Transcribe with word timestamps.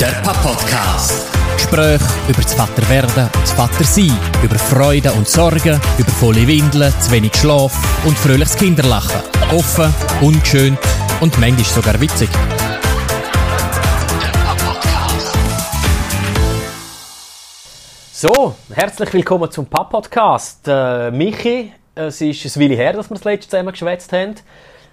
Der 0.00 0.12
Papa-Podcast. 0.22 1.26
Gespräche 1.56 2.04
über 2.28 2.40
das 2.40 2.54
Vaterwerden 2.54 3.24
und 3.24 3.42
das 3.42 3.50
Vatersein, 3.50 4.16
über 4.44 4.56
Freude 4.56 5.10
und 5.10 5.26
Sorgen, 5.26 5.80
über 5.98 6.10
volle 6.12 6.46
Windeln, 6.46 6.92
zu 7.00 7.10
wenig 7.10 7.34
Schlaf 7.34 7.76
und 8.06 8.16
fröhliches 8.16 8.56
Kinderlachen. 8.56 9.20
Offen, 9.50 9.92
ungeschönt 10.20 10.78
und 11.20 11.36
manchmal 11.40 11.64
sogar 11.64 12.00
witzig. 12.00 12.28
So, 18.12 18.54
herzlich 18.72 19.12
willkommen 19.12 19.50
zum 19.50 19.66
Pap-Podcast. 19.66 20.68
Äh, 20.68 21.10
Michi, 21.10 21.72
es 21.96 22.20
ist 22.20 22.56
ein 22.56 22.62
Weile 22.62 22.76
her, 22.76 22.92
dass 22.92 23.10
wir 23.10 23.16
das 23.16 23.24
letzte 23.24 23.50
zusammen 23.50 23.72
geschwätzt 23.72 24.12
haben. 24.12 24.36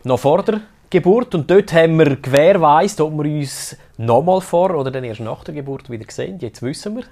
Noch 0.03 0.19
vor 0.19 0.41
der 0.41 0.61
Geburt. 0.89 1.35
Und 1.35 1.49
dort 1.49 1.73
haben 1.73 1.97
wir 1.97 2.15
gewährleistet, 2.15 3.01
ob 3.01 3.13
wir 3.23 3.31
uns 3.31 3.75
nochmal 3.97 4.41
vor 4.41 4.75
oder 4.75 4.91
dann 4.91 5.03
erst 5.03 5.21
nach 5.21 5.43
der 5.43 5.53
Geburt 5.53 5.89
wieder 5.89 6.05
sehen. 6.09 6.39
Jetzt 6.39 6.61
wissen 6.61 6.97
wir. 6.97 7.03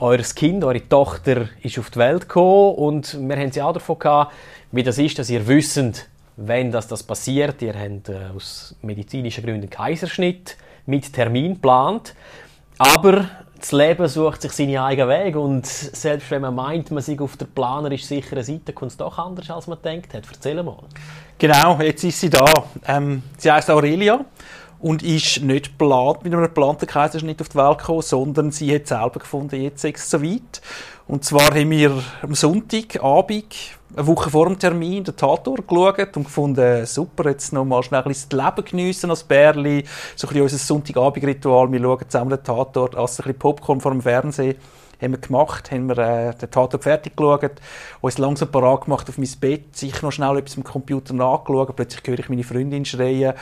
Euer 0.00 0.18
Kind, 0.18 0.62
eure 0.62 0.88
Tochter 0.88 1.48
ist 1.62 1.78
auf 1.78 1.90
die 1.90 1.98
Welt 1.98 2.22
gekommen 2.22 2.76
und 2.76 3.18
wir 3.28 3.36
haben 3.36 3.50
sie 3.50 3.60
auch 3.60 3.72
davon 3.72 3.98
gehabt, 3.98 4.32
wie 4.70 4.84
das 4.84 4.96
ist, 4.98 5.18
dass 5.18 5.28
ihr 5.28 5.44
wisst, 5.48 6.08
wenn 6.36 6.70
das, 6.70 6.86
das 6.86 7.02
passiert. 7.02 7.60
Ihr 7.62 7.74
habt 7.74 8.08
äh, 8.08 8.28
aus 8.34 8.76
medizinischen 8.82 9.42
Gründen 9.42 9.62
einen 9.62 9.70
Kaiserschnitt 9.70 10.56
mit 10.86 11.12
Termin 11.12 11.54
geplant. 11.54 12.14
Aber 12.78 13.28
das 13.58 13.72
Leben 13.72 14.06
sucht 14.06 14.42
sich 14.42 14.52
seinen 14.52 14.76
eigenen 14.78 15.08
Weg 15.08 15.36
und 15.36 15.66
selbst 15.66 16.30
wenn 16.30 16.42
man 16.42 16.54
meint, 16.54 16.90
man 16.90 17.02
sei 17.02 17.18
auf 17.18 17.36
der 17.36 17.46
planerisch 17.46 18.04
sicheren 18.04 18.44
Seite, 18.44 18.72
kommt 18.72 18.92
es 18.92 18.96
doch 18.96 19.18
anders, 19.18 19.50
als 19.50 19.66
man 19.66 19.78
denkt 19.82 20.14
hat. 20.14 20.24
Erzähl 20.30 20.62
mal. 20.62 20.76
Genau, 21.38 21.78
jetzt 21.80 22.04
ist 22.04 22.20
sie 22.20 22.30
da. 22.30 22.44
Ähm, 22.86 23.22
sie 23.36 23.50
heißt 23.50 23.70
Aurelia 23.70 24.24
und 24.80 25.02
ist 25.02 25.42
nicht 25.42 25.78
geplant, 25.78 26.24
mit 26.24 26.32
einem 26.32 26.42
geplanten 26.42 26.86
Kaiserschnitt 26.86 27.40
auf 27.40 27.48
die 27.48 27.58
Welt 27.58 27.78
gekommen, 27.78 28.02
sondern 28.02 28.50
sie 28.50 28.74
hat 28.74 28.86
selber 28.86 29.20
gefunden, 29.20 29.60
jetzt 29.60 29.84
ist 29.84 29.98
es 29.98 30.10
soweit. 30.10 30.60
Und 31.06 31.24
zwar 31.24 31.54
haben 31.54 31.70
wir 31.70 32.02
am 32.22 32.34
Sonntagabend, 32.34 33.54
eine 33.96 34.06
Woche 34.06 34.30
vor 34.30 34.46
dem 34.46 34.58
Termin, 34.58 35.02
den 35.02 35.16
Tatort 35.16 35.66
geschaut 35.66 36.16
und 36.16 36.24
gefunden, 36.24 36.84
super, 36.84 37.30
jetzt 37.30 37.52
noch 37.52 37.64
mal 37.64 37.82
schnell 37.82 38.02
ein 38.02 38.08
bisschen 38.08 38.28
das 38.28 38.44
Leben 38.44 38.68
geniessen 38.68 39.10
als 39.10 39.24
Bärli. 39.24 39.84
So 40.14 40.26
ein 40.26 40.28
bisschen 40.28 40.42
unser 40.42 40.58
Sonntagabendritual. 40.58 41.72
Wir 41.72 41.80
schauen 41.80 42.04
zusammen 42.08 42.30
den 42.30 42.44
Tatort, 42.44 42.94
essen 42.94 43.00
ein 43.00 43.06
bisschen 43.06 43.38
Popcorn 43.38 43.80
vor 43.80 43.92
dem 43.92 44.02
Fernsehen 44.02 44.56
haben 45.00 45.12
wir 45.12 45.18
gemacht, 45.18 45.70
haben 45.70 45.88
wir 45.88 45.98
äh, 45.98 46.34
den 46.34 46.50
Tatort 46.50 46.82
fertig 46.82 47.16
geschaut, 47.16 47.52
uns 48.00 48.18
langsam 48.18 48.50
parat 48.50 48.84
gemacht 48.84 49.08
auf 49.08 49.18
mein 49.18 49.30
Bett, 49.40 49.76
sicher 49.76 50.04
noch 50.04 50.12
schnell 50.12 50.36
etwas 50.36 50.56
am 50.56 50.64
Computer 50.64 51.14
nachgeschaut, 51.14 51.76
plötzlich 51.76 52.02
höre 52.04 52.18
ich 52.18 52.28
meine 52.28 52.44
Freundin 52.44 52.84
schreien, 52.84 53.34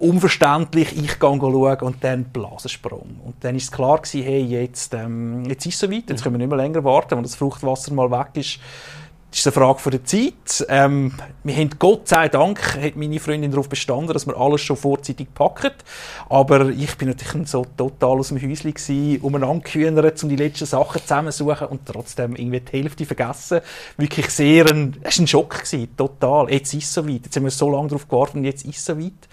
unverständlich, 0.00 0.96
ich 0.96 1.18
gehe 1.18 1.38
schauen 1.38 1.78
und 1.80 2.02
dann 2.02 2.24
Blasensprung. 2.24 3.20
Und 3.24 3.36
dann 3.40 3.54
ist 3.54 3.70
klar 3.70 3.98
gewesen, 3.98 4.22
hey, 4.22 4.42
jetzt, 4.42 4.94
ähm, 4.94 5.44
jetzt 5.44 5.66
ist 5.66 5.74
es 5.74 5.80
soweit, 5.80 6.08
jetzt 6.08 6.22
können 6.22 6.34
wir 6.34 6.38
nicht 6.38 6.48
mehr 6.48 6.56
länger 6.56 6.82
warten, 6.82 7.16
wenn 7.16 7.22
das 7.22 7.34
Fruchtwasser 7.34 7.92
mal 7.92 8.10
weg 8.10 8.30
ist. 8.34 8.58
Das 9.30 9.38
ist 9.38 9.46
eine 9.46 9.52
Frage 9.52 9.78
von 9.78 9.92
der 9.92 10.04
Zeit. 10.04 10.66
Ähm, 10.68 11.12
wir 11.44 11.54
haben 11.54 11.70
Gott 11.78 12.08
sei 12.08 12.28
Dank, 12.28 12.76
hat 12.82 12.96
meine 12.96 13.20
Freundin 13.20 13.52
darauf 13.52 13.68
bestanden, 13.68 14.12
dass 14.12 14.26
wir 14.26 14.36
alles 14.36 14.60
schon 14.60 14.76
vorzeitig 14.76 15.32
packen. 15.32 15.70
Aber 16.28 16.70
ich 16.70 16.96
bin 16.96 17.08
natürlich 17.08 17.48
so 17.48 17.64
total 17.76 18.18
aus 18.18 18.28
dem 18.28 18.42
Häuschen 18.42 18.74
gewesen, 18.74 19.20
umeinander 19.22 19.62
gehühnert, 19.62 20.20
um 20.24 20.30
die 20.30 20.36
letzten 20.36 20.66
Sachen 20.66 21.00
zusammenzusuchen 21.00 21.68
und 21.68 21.86
trotzdem 21.86 22.34
irgendwie 22.34 22.60
die 22.60 22.72
Hälfte 22.72 23.06
vergessen. 23.06 23.60
Wirklich 23.98 24.30
sehr 24.30 24.68
ein, 24.68 24.96
es 25.02 25.18
war 25.18 25.24
ein 25.24 25.26
Schock 25.28 25.58
gewesen, 25.60 25.96
total. 25.96 26.50
Jetzt 26.50 26.74
ist 26.74 26.84
es 26.84 26.94
soweit. 26.94 27.20
Jetzt 27.24 27.36
haben 27.36 27.44
wir 27.44 27.50
so 27.52 27.70
lange 27.70 27.86
darauf 27.86 28.08
gewartet 28.08 28.34
und 28.34 28.44
jetzt 28.44 28.64
ist 28.64 28.78
es 28.78 28.84
soweit. 28.84 29.28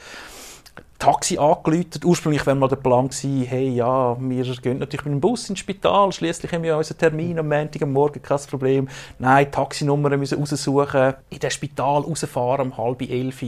Taxi 1.00 1.38
angeläutet. 1.38 2.04
Ursprünglich 2.04 2.46
wäre 2.46 2.56
mal 2.56 2.68
der 2.68 2.78
Plan 2.78 3.08
gewesen, 3.08 3.44
hey, 3.44 3.70
ja, 3.70 4.18
wir 4.20 4.44
gehen 4.44 4.80
natürlich 4.80 5.06
mit 5.06 5.14
dem 5.14 5.22
Bus 5.22 5.50
ins 5.50 5.60
Spital, 5.60 6.12
schließlich 6.12 6.52
haben 6.52 6.64
wir 6.64 6.72
ja 6.72 6.78
unseren 6.78 6.98
Termin 6.98 7.38
am 7.38 7.48
Montag 7.48 7.84
am 7.84 7.94
Morgen, 7.94 8.22
kein 8.22 8.40
Problem. 8.50 8.90
Nein, 9.20 9.52
Taxinummern 9.52 10.20
müssen 10.20 10.40
raussuchen, 10.40 11.14
in 11.30 11.40
das 11.40 11.54
Spital 11.54 12.02
rausfahren 12.02 12.72
um 12.72 12.78
halb 12.78 13.02
elf. 13.04 13.44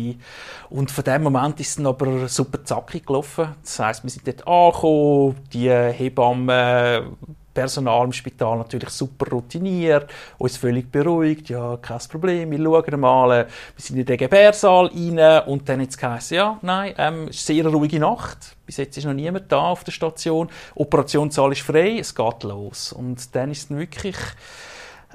Und 0.69 0.91
von 0.91 1.03
dem 1.03 1.23
Moment 1.23 1.59
ist 1.59 1.79
es 1.79 1.85
aber 1.85 2.27
super 2.27 2.63
zackig 2.63 3.07
gelaufen. 3.07 3.55
Das 3.63 3.79
heisst, 3.79 4.03
wir 4.03 4.11
sind 4.11 4.27
dort 4.27 4.47
angekommen, 4.47 5.35
die 5.51 5.69
Hebamme 5.71 7.17
Personal 7.53 8.05
im 8.05 8.13
Spital 8.13 8.57
natürlich 8.57 8.89
super 8.89 9.29
routiniert, 9.31 10.09
uns 10.37 10.57
völlig 10.57 10.91
beruhigt, 10.91 11.49
ja, 11.49 11.77
kein 11.77 11.99
Problem, 12.09 12.51
wir 12.51 12.59
schauen 12.59 12.99
mal, 12.99 13.29
wir 13.29 13.47
sind 13.77 13.97
in 13.97 14.05
den 14.05 14.17
Gebärsaal 14.17 14.87
rein 14.87 15.43
und 15.47 15.67
dann 15.67 15.81
es 15.81 15.97
geheißen, 15.97 16.37
ja, 16.37 16.59
nein, 16.61 16.93
ähm, 16.97 17.27
es 17.29 17.37
ist 17.41 17.49
eine 17.49 17.63
sehr 17.63 17.71
ruhige 17.71 17.99
Nacht, 17.99 18.55
bis 18.65 18.77
jetzt 18.77 18.97
ist 18.97 19.05
noch 19.05 19.13
niemand 19.13 19.51
da 19.51 19.59
auf 19.59 19.83
der 19.83 19.91
Station, 19.91 20.49
Operationssaal 20.75 21.51
ist 21.51 21.61
frei, 21.61 21.99
es 21.99 22.13
geht 22.13 22.43
los. 22.43 22.93
Und 22.93 23.35
dann 23.35 23.51
ist 23.51 23.71
es 23.71 23.77
wirklich 23.77 24.17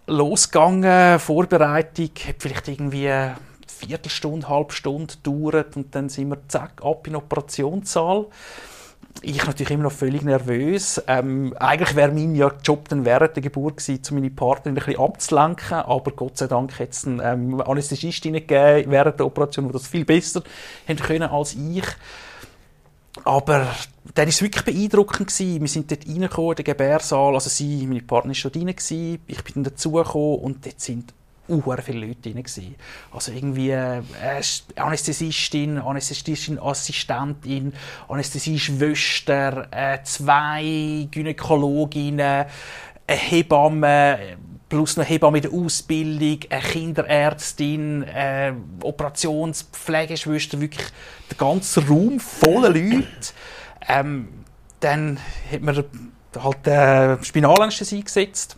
losgegangen, 0.06 1.18
Vorbereitung 1.18 2.10
hat 2.26 2.36
vielleicht 2.38 2.68
irgendwie 2.68 3.08
eine 3.08 3.36
Viertelstunde, 3.66 4.48
halbe 4.48 4.72
Stunde 4.72 5.14
gedauert 5.22 5.76
und 5.76 5.94
dann 5.94 6.08
sind 6.08 6.28
wir 6.28 6.38
zack, 6.48 6.82
ab 6.82 7.06
in 7.06 7.12
den 7.12 7.16
Operationssaal 7.16 8.26
ich 9.22 9.44
natürlich 9.46 9.70
immer 9.70 9.84
noch 9.84 9.92
völlig 9.92 10.22
nervös. 10.22 11.02
Ähm, 11.06 11.54
eigentlich 11.58 11.96
wäre 11.96 12.12
mein 12.12 12.34
ja 12.34 12.52
Job 12.62 12.88
dann 12.88 13.04
während 13.04 13.36
der 13.36 13.42
Geburt 13.42 13.78
gewesen, 13.78 14.02
um 14.10 14.16
meine 14.16 14.30
Partnerin 14.30 14.76
ein 14.78 14.84
bisschen 14.84 15.00
abzulenken, 15.00 15.78
aber 15.78 16.10
Gott 16.12 16.38
sei 16.38 16.46
Dank 16.46 16.78
hat 16.78 16.90
es 16.90 17.06
eine 17.06 17.22
ähm, 17.22 17.60
Anästhesistin 17.60 18.34
während 18.34 19.18
der 19.18 19.26
Operation, 19.26 19.66
die 19.66 19.72
das 19.72 19.86
viel 19.86 20.04
besser 20.04 20.42
haben 20.88 20.98
können 20.98 21.30
als 21.30 21.54
ich. 21.54 21.84
Aber 23.24 23.66
dann 24.14 24.26
war 24.26 24.28
es 24.28 24.42
wirklich 24.42 24.64
beeindruckend. 24.64 25.28
Gewesen. 25.28 25.60
Wir 25.60 25.68
sind 25.68 25.90
dort 25.90 26.06
reingekommen, 26.06 26.50
in 26.50 26.56
den 26.56 26.64
Gebärsaal, 26.64 27.34
also 27.34 27.48
sie, 27.48 27.86
meine 27.86 28.02
Partnerin 28.02 28.30
war 28.30 28.34
schon 28.34 28.52
drin, 28.52 28.68
ich 29.26 29.44
bin 29.44 29.54
dann 29.54 29.64
dazugekommen 29.64 30.38
und 30.40 30.66
dort 30.66 30.80
sind 30.80 31.14
uh, 31.48 31.76
viele 31.82 32.06
Leute 32.06 32.20
drin. 32.30 32.42
Gewesen. 32.42 32.74
Also 33.12 33.32
irgendwie 33.32 33.70
äh, 33.70 34.02
Anästhesistin, 34.76 35.78
Anästhesistin, 35.78 36.58
Assistentin, 36.58 37.72
Anästhesieschwester, 38.08 39.68
äh, 39.70 40.02
zwei 40.04 41.08
Gynäkologinnen, 41.10 42.46
eine 43.06 43.18
Hebamme, 43.18 44.18
plus 44.68 44.98
eine 44.98 45.06
Hebamme 45.06 45.38
in 45.38 45.42
der 45.42 45.52
Ausbildung, 45.52 46.40
eine 46.50 46.62
Kinderärztin, 46.62 48.04
eine 48.04 48.56
Operationspflegeschwester, 48.82 50.60
wirklich 50.60 50.86
der 51.30 51.36
ganze 51.36 51.86
Raum 51.86 52.18
voller 52.20 52.70
Leute. 52.70 53.06
Ähm, 53.86 54.28
dann 54.80 55.18
hat 55.50 55.60
man 55.60 55.84
halt 56.38 56.66
äh, 56.66 57.22
Spinalanästhesie 57.22 57.98
eingesetzt 57.98 58.56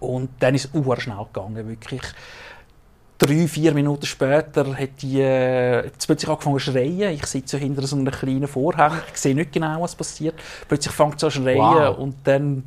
und 0.00 0.30
dann 0.40 0.54
ist 0.54 0.70
es 0.74 1.02
schnell 1.02 1.26
gegangen, 1.32 1.68
wirklich. 1.68 2.02
Drei, 3.18 3.48
vier 3.48 3.72
Minuten 3.72 4.04
später 4.04 4.76
hat 4.76 5.00
die 5.00 5.22
äh, 5.22 5.90
plötzlich 6.06 6.28
angefangen 6.28 6.58
zu 6.58 6.70
schreien. 6.70 7.14
Ich 7.14 7.24
sitze 7.24 7.56
hinter 7.56 7.86
so 7.86 7.96
einem 7.96 8.10
kleinen 8.10 8.46
Vorhang, 8.46 9.00
ich 9.10 9.16
sehe 9.18 9.34
nicht 9.34 9.52
genau, 9.52 9.80
was 9.80 9.94
passiert. 9.94 10.34
Plötzlich 10.68 10.94
fängt 10.94 11.16
es 11.16 11.24
an 11.24 11.30
zu 11.30 11.40
schreien 11.40 11.58
wow. 11.58 11.96
und 11.96 12.16
dann 12.24 12.64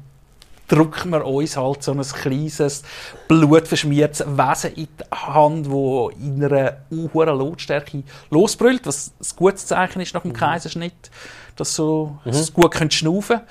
drückt 0.69 1.05
man 1.05 1.21
uns 1.21 1.57
halt 1.57 1.83
so 1.83 1.91
ein 1.91 2.01
kleines, 2.01 2.83
blutverschmiertes 3.27 4.25
Wesen 4.25 4.73
in 4.75 4.87
die 4.87 5.03
Hand, 5.11 5.65
das 5.67 6.19
in 6.19 6.43
einer 6.43 6.77
hohen 6.91 7.27
Lautstärke 7.27 8.03
losbrüllt, 8.29 8.87
was 8.87 9.11
ein 9.19 9.35
gutes 9.35 9.65
Zeichen 9.65 10.01
ist 10.01 10.13
nach 10.13 10.21
dem 10.21 10.31
mhm. 10.31 10.37
Kaiserschnitt, 10.37 11.11
dass 11.55 11.75
so 11.75 12.17
mhm. 12.23 12.31
es 12.31 12.53
gut 12.53 12.93
schnaufen 12.93 13.41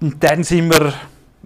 Und 0.00 0.22
dann 0.22 0.44
sind 0.44 0.70
wir 0.70 0.92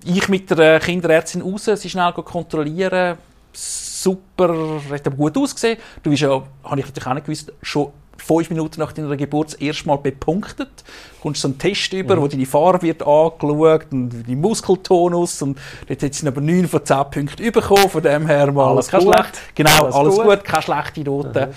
ich 0.04 0.28
mit 0.28 0.50
der 0.50 0.81
Kinderärztin 0.81 1.42
raus, 1.42 1.64
sie 1.64 1.91
schnell 1.91 2.12
kontrollieren. 2.12 3.19
Super, 3.53 4.81
hat 4.91 5.06
aber 5.06 5.16
gut 5.16 5.36
ausgesehen. 5.36 5.78
Du 6.03 6.10
bist 6.10 6.22
ja, 6.22 6.42
habe 6.64 6.81
ich 6.81 6.86
natürlich 6.86 7.06
auch 7.06 7.14
nicht 7.14 7.26
gewusst, 7.26 7.53
schon 7.62 7.92
fünf 8.16 8.50
Minuten 8.50 8.81
nach 8.81 8.92
deiner 8.92 9.17
Geburt 9.17 9.52
das 9.52 9.55
erste 9.55 9.87
Mal 9.87 9.96
bepunktet. 9.96 10.69
Du 11.17 11.22
kommst 11.22 11.40
so 11.40 11.49
einen 11.49 11.58
Test 11.58 11.93
über, 11.93 12.17
mhm. 12.17 12.20
wo 12.20 12.28
deine 12.28 12.46
Farbe 12.46 12.82
wird 12.82 13.02
angeschaut 13.02 13.87
und 13.90 14.28
dein 14.28 14.40
Muskeltonus. 14.40 15.43
Und 15.43 15.58
dort 15.87 16.02
hat 16.02 16.14
sie 16.14 16.26
aber 16.26 16.40
neun 16.40 16.69
von 16.69 16.84
zehn 16.84 17.05
Punkten 17.11 17.52
bekommen. 17.52 17.88
Von 17.88 18.02
dem 18.02 18.26
her 18.26 18.52
mal 18.52 18.69
alles 18.69 18.88
kein 18.88 19.00
schlecht. 19.00 19.40
Genau, 19.55 19.84
alles, 19.84 19.94
alles 19.94 20.17
gut. 20.17 20.25
gut. 20.25 20.44
keine 20.44 20.62
schlechte 20.62 21.00
Note. 21.02 21.46
Mhm. 21.46 21.52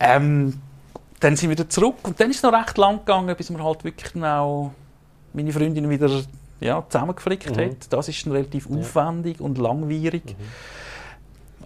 Ähm, 0.00 0.60
dann 1.20 1.36
sind 1.36 1.50
wir 1.50 1.58
wieder 1.58 1.68
zurück 1.68 1.96
und 2.02 2.18
dann 2.18 2.30
ist 2.30 2.36
es 2.38 2.42
noch 2.42 2.52
recht 2.52 2.78
lang 2.78 2.98
gegangen, 2.98 3.34
bis 3.36 3.50
wir 3.50 3.62
halt 3.62 3.84
wirklich 3.84 4.22
auch 4.24 4.72
meine 5.32 5.52
Freundin 5.52 5.88
wieder 5.88 6.08
ja, 6.60 6.84
zusammengeflickt 6.88 7.56
mhm. 7.56 7.60
hat. 7.60 7.92
Das 7.92 8.08
ist 8.08 8.24
dann 8.26 8.32
relativ 8.32 8.68
ja. 8.68 8.76
aufwendig 8.78 9.40
und 9.40 9.58
langwierig. 9.58 10.36
Mhm. 10.38 10.44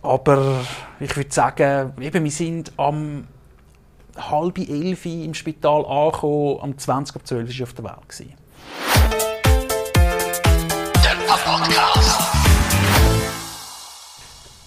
Aber 0.02 0.60
ich 1.00 1.16
würde 1.16 1.32
sagen, 1.32 1.92
eben, 2.00 2.24
wir 2.24 2.30
sind 2.30 2.72
am 2.76 3.26
halb 4.16 4.58
elf 4.58 5.06
im 5.06 5.34
Spital 5.34 5.84
angekommen, 5.86 6.58
am 6.60 6.78
20 6.78 7.16
ab 7.16 7.26
12 7.26 7.42
war 7.42 7.50
ich 7.50 7.62
auf 7.62 7.72
der 7.72 7.84
Welt. 7.84 8.08
Gewesen. 8.08 8.34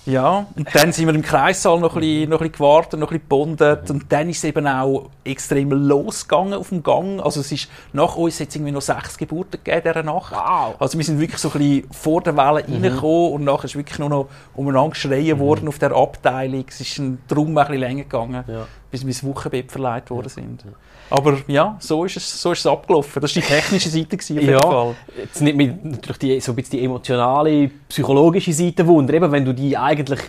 Ja, 0.07 0.45
und 0.55 0.67
dann 0.73 0.93
sind 0.93 1.05
wir 1.05 1.13
im 1.13 1.21
Kreissaal 1.21 1.79
noch 1.81 1.95
ein 1.95 1.99
bisschen, 1.99 2.29
noch 2.29 2.37
ein 2.41 2.49
bisschen 2.49 2.53
gewartet, 2.53 2.99
noch 2.99 3.07
ein 3.11 3.19
bisschen 3.19 3.29
gebondet 3.29 3.89
und 3.91 4.05
dann 4.09 4.29
ist 4.29 4.37
es 4.37 4.43
eben 4.45 4.65
auch 4.67 5.09
extrem 5.25 5.69
losgegangen 5.71 6.53
auf 6.53 6.69
dem 6.69 6.81
Gang. 6.81 7.19
Also 7.19 7.41
es 7.41 7.51
ist, 7.51 7.69
nach 7.91 8.15
uns 8.15 8.39
hat 8.39 8.47
es 8.47 8.55
irgendwie 8.55 8.71
noch 8.71 8.81
sechs 8.81 9.17
Geburten 9.17 9.59
gegeben 9.63 9.81
dieser 9.85 10.03
Nacht. 10.03 10.31
Wow. 10.31 10.75
Also 10.79 10.97
wir 10.97 11.03
sind 11.03 11.19
wirklich 11.19 11.39
so 11.41 11.49
ein 11.51 11.59
bisschen 11.59 11.91
vor 11.91 12.21
der 12.21 12.37
Welle 12.37 12.63
Mhm. 12.67 12.83
reingekommen 12.85 13.31
und 13.33 13.43
nachher 13.43 13.65
ist 13.65 13.75
wirklich 13.75 13.99
nur 13.99 14.09
noch 14.09 14.29
umeinander 14.55 14.91
geschrien 14.91 15.39
worden 15.39 15.67
auf 15.67 15.77
der 15.77 15.91
Abteilung. 15.91 16.65
Es 16.69 16.79
ist 16.79 16.97
ein 16.99 17.19
Drum 17.27 17.57
ein 17.57 17.65
bisschen 17.65 17.79
länger 17.81 18.03
gegangen, 18.03 18.43
Ja. 18.47 18.65
Bis 18.91 19.01
wir 19.01 19.09
ins 19.09 19.23
Wochenbett 19.23 19.71
verleiht 19.71 20.09
worden 20.09 20.29
sind. 20.29 20.63
Aber 21.09 21.37
ja, 21.47 21.77
so 21.79 22.03
ist 22.05 22.17
es, 22.17 22.41
so 22.41 22.51
ist 22.51 22.59
es 22.59 22.67
abgelaufen. 22.67 23.21
Das 23.21 23.35
war 23.35 23.41
die 23.41 23.47
technische 23.47 23.89
Seite 23.89 24.17
auf 24.17 24.29
jeden 24.29 24.49
Ja, 24.49 24.61
Fall. 24.61 24.95
jetzt 25.17 25.41
nicht 25.41 25.55
mit 25.55 25.85
natürlich 25.85 26.17
die, 26.17 26.39
so 26.41 26.51
ein 26.51 26.55
bisschen 26.55 26.79
die 26.79 26.85
emotionale, 26.85 27.69
psychologische 27.89 28.51
Seite 28.53 28.85
wunder, 28.87 29.13
eben 29.13 29.31
wenn 29.31 29.45
du 29.45 29.53
die 29.53 29.77
eigentlich 29.77 30.19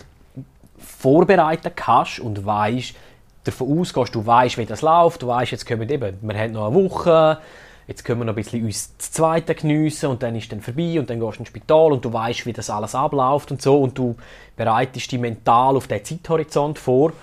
vorbereitet 0.77 1.73
hast 1.85 2.19
und 2.19 2.45
weißt, 2.45 2.93
davon 3.43 3.79
ausgehst, 3.79 4.15
du 4.15 4.25
weißt, 4.25 4.57
wie 4.57 4.65
das 4.65 4.81
läuft, 4.81 5.21
du 5.21 5.27
weißt, 5.27 5.51
jetzt 5.51 5.65
kommen 5.67 5.89
eben, 5.89 6.17
wir 6.21 6.37
haben 6.37 6.51
noch 6.51 6.67
eine 6.67 6.75
Woche, 6.75 7.37
jetzt 7.87 8.03
können 8.03 8.21
wir 8.21 8.25
noch 8.25 8.33
ein 8.33 8.35
bisschen 8.35 8.63
uns 8.63 8.95
das 8.97 9.11
Zweite 9.11 9.55
geniessen 9.55 10.09
und 10.09 10.23
dann 10.23 10.35
ist 10.35 10.51
dann 10.51 10.61
vorbei 10.61 10.99
und 10.99 11.09
dann 11.09 11.19
gehst 11.19 11.37
du 11.37 11.39
ins 11.39 11.49
Spital 11.49 11.91
und 11.91 12.03
du 12.05 12.11
weißt, 12.13 12.45
wie 12.45 12.53
das 12.53 12.69
alles 12.69 12.95
abläuft 12.95 13.51
und 13.51 13.61
so 13.61 13.81
und 13.81 13.97
du 13.97 14.15
bereitest 14.55 15.11
dich 15.11 15.19
mental 15.19 15.75
auf 15.75 15.87
den 15.87 16.03
Zeithorizont 16.03 16.77
vor 16.79 17.13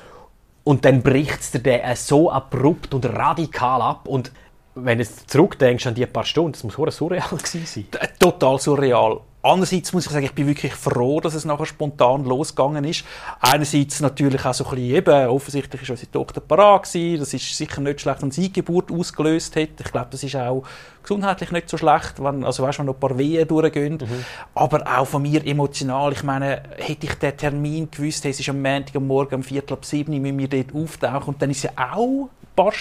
und 0.67 0.85
dann 0.85 1.01
bricht 1.01 1.41
es 1.41 1.53
dir 1.53 1.61
den 1.61 1.95
so 1.95 2.29
abrupt 2.29 2.93
und 2.93 3.07
radikal 3.07 3.81
ab 3.81 4.09
und 4.09 4.33
wenn 4.75 4.99
du 4.99 5.05
zurückdenkst 5.05 5.87
an 5.87 5.95
die 5.95 6.05
paar 6.07 6.25
Stunden, 6.25 6.53
das 6.53 6.65
muss 6.65 6.97
surreal 6.97 7.29
gewesen 7.31 7.67
sein. 7.67 7.87
Äh, 8.01 8.09
total 8.19 8.59
surreal. 8.59 9.21
Andererseits 9.47 9.93
muss 9.93 10.07
ich 10.07 10.13
sagen, 10.13 10.25
ich 10.25 10.33
bin 10.33 10.49
wirklich 10.49 10.75
froh, 10.75 11.21
dass 11.21 11.35
es 11.35 11.45
nachher 11.45 11.67
spontan 11.67 12.25
losgegangen 12.25 12.83
ist. 12.83 13.05
Einerseits 13.39 14.01
natürlich 14.01 14.45
auch 14.45 14.55
so 14.55 14.65
ein 14.65 14.71
bisschen 14.71 14.97
eben, 14.97 15.29
offensichtlich 15.29 15.83
ist 15.83 15.91
unsere 15.91 16.11
Tochter 16.11 16.41
parat 16.41 16.83
gewesen. 16.83 17.21
Das 17.21 17.33
ist 17.33 17.57
sicher 17.57 17.81
nicht 17.81 18.01
schlecht, 18.01 18.23
wenn 18.23 18.33
sie 18.33 18.49
die 18.49 18.55
Geburt 18.55 18.91
ausgelöst 18.91 19.55
hat. 19.55 19.69
Ich 19.79 19.93
glaube, 19.93 20.09
das 20.11 20.25
ist 20.25 20.35
auch 20.35 20.65
gesundheitlich 21.01 21.53
nicht 21.53 21.69
so 21.69 21.77
schlecht, 21.77 22.15
wenn, 22.19 22.43
also 22.45 22.65
weißt, 22.65 22.81
wenn 22.81 22.87
noch 22.87 22.95
ein 22.95 23.01
paar 23.01 23.17
Wehen 23.17 23.47
durchgehen. 23.47 23.99
Aber 24.53 24.85
auch 24.99 25.07
von 25.07 25.23
mir 25.23 25.47
emotional. 25.47 26.13
Ich 26.13 26.25
meine, 26.25 26.63
hätte 26.79 27.07
ich 27.07 27.15
den 27.15 27.37
Termin 27.37 27.89
gewusst, 27.89 28.25
hey, 28.25 28.33
es 28.33 28.41
ist 28.41 28.49
am 28.49 28.61
Montag 28.61 28.97
am 28.97 29.07
Morgen 29.07 29.37
um 29.37 29.43
Viertel 29.45 29.75
ab 29.75 29.85
sieben, 29.85 30.21
müssen 30.21 30.39
wir 30.39 30.49
dort 30.49 30.75
auftauchen 30.75 31.35
und 31.35 31.41
dann 31.41 31.51
ist 31.51 31.63
ja 31.63 31.71
auch 31.77 32.25
ein 32.25 32.57
paar 32.57 32.73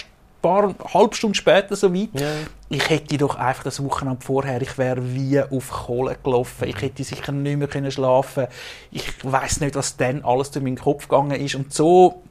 paar 0.46 0.74
halbe 0.94 1.14
Stunde 1.14 1.36
später 1.36 1.74
so 1.76 1.92
weit. 1.92 2.08
Ja. 2.14 2.30
Ich 2.68 2.90
hätte 2.90 3.16
doch 3.16 3.36
einfach 3.36 3.62
das 3.62 3.82
Wochenende 3.82 4.24
vorher, 4.24 4.60
ich 4.60 4.76
wäre 4.76 5.14
wie 5.14 5.40
auf 5.40 5.70
Kohle 5.70 6.16
gelaufen. 6.22 6.68
Ich 6.68 6.80
hätte 6.82 7.04
sicher 7.04 7.30
nicht 7.30 7.58
mehr 7.58 7.68
können 7.68 7.92
schlafen. 7.92 8.48
Ich 8.90 9.24
weiß 9.24 9.60
nicht, 9.60 9.76
was 9.76 9.96
dann 9.96 10.24
alles 10.24 10.50
durch 10.50 10.64
meinen 10.64 10.78
Kopf 10.78 11.06
gegangen 11.08 11.40
ist. 11.40 11.54
Und 11.54 11.72
so 11.72 12.22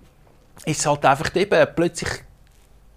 ist 0.66 0.80
es 0.80 0.86
halt 0.86 1.06
einfach 1.06 1.34
eben 1.36 1.68
plötzlich 1.76 2.10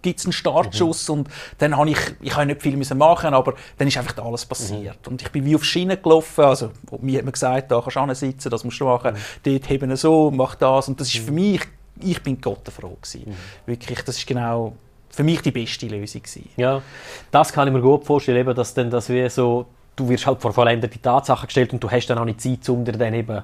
gibt 0.03 0.21
es 0.21 0.27
einen 0.27 0.33
Startschuss 0.33 1.09
und 1.09 1.29
dann 1.59 1.77
habe 1.77 1.91
ich, 1.91 1.99
ich 2.21 2.35
habe 2.37 2.47
nicht 2.47 2.63
viel 2.63 2.77
müssen 2.77 2.99
machen, 2.99 3.35
aber 3.35 3.55
dann 3.77 3.89
ist 3.89 3.97
einfach 3.97 4.17
alles 4.25 4.47
passiert. 4.47 5.07
Und 5.09 5.23
ich 5.23 5.31
bin 5.31 5.45
wie 5.45 5.57
auf 5.57 5.65
Schienen 5.65 6.01
gelaufen, 6.01 6.45
also 6.45 6.71
mir 7.01 7.19
hat 7.19 7.25
man 7.25 7.33
gesagt, 7.33 7.71
da 7.71 7.81
kannst 7.81 7.97
du 7.97 8.15
sitzen, 8.15 8.51
das 8.51 8.65
musst 8.65 8.81
du 8.81 8.85
machen, 8.85 9.17
dort 9.43 9.69
heben 9.69 9.97
so, 9.97 10.31
mach 10.31 10.55
das 10.55 10.89
und 10.89 11.01
das 11.01 11.13
ist 11.13 11.25
für 11.25 11.33
mich, 11.33 11.63
ich 12.01 12.23
bin 12.23 12.41
gottenfroh 12.41 12.97
gewesen. 13.01 13.35
Wirklich, 13.67 14.03
das 14.03 14.19
ist 14.19 14.27
genau 14.27 14.75
für 15.11 15.25
mich 15.25 15.43
die 15.43 15.51
beste 15.51 15.87
Lösung 15.87 16.23
gewesen. 16.23 16.49
Ja, 16.57 16.83
das 17.31 17.53
kann 17.53 17.69
ich 17.69 17.75
mir 17.75 17.81
gut 17.81 18.05
vorstellen, 18.05 18.39
eben, 18.39 18.55
dass 18.55 18.75
dann 18.75 18.91
das 18.91 19.09
wie 19.09 19.29
so, 19.29 19.67
du 19.97 20.09
wirst 20.09 20.27
halt 20.27 20.41
vor 20.41 20.53
vollendete 20.53 21.01
Tatsachen 21.01 21.47
gestellt 21.47 21.73
und 21.73 21.83
du 21.83 21.91
hast 21.91 22.07
dann 22.07 22.19
auch 22.19 22.25
nicht 22.25 22.41
Zeit, 22.41 22.69
um 22.69 22.85
dir 22.85 22.93
dann 22.93 23.15
eben 23.15 23.43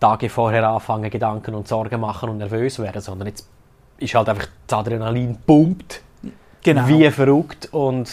Tage 0.00 0.28
vorher 0.28 0.68
anfangen, 0.68 1.10
Gedanken 1.10 1.54
und 1.54 1.68
Sorgen 1.68 2.00
machen 2.00 2.28
und 2.28 2.38
nervös 2.38 2.78
werden, 2.78 3.00
sondern 3.00 3.28
jetzt 3.28 3.48
ist 3.98 4.14
halt 4.14 4.28
einfach 4.28 4.46
das 4.66 4.78
Adrenalin 4.78 5.38
pumpt, 5.46 6.02
Genau. 6.62 6.88
wie 6.88 7.10
verrückt 7.10 7.68
und 7.72 8.10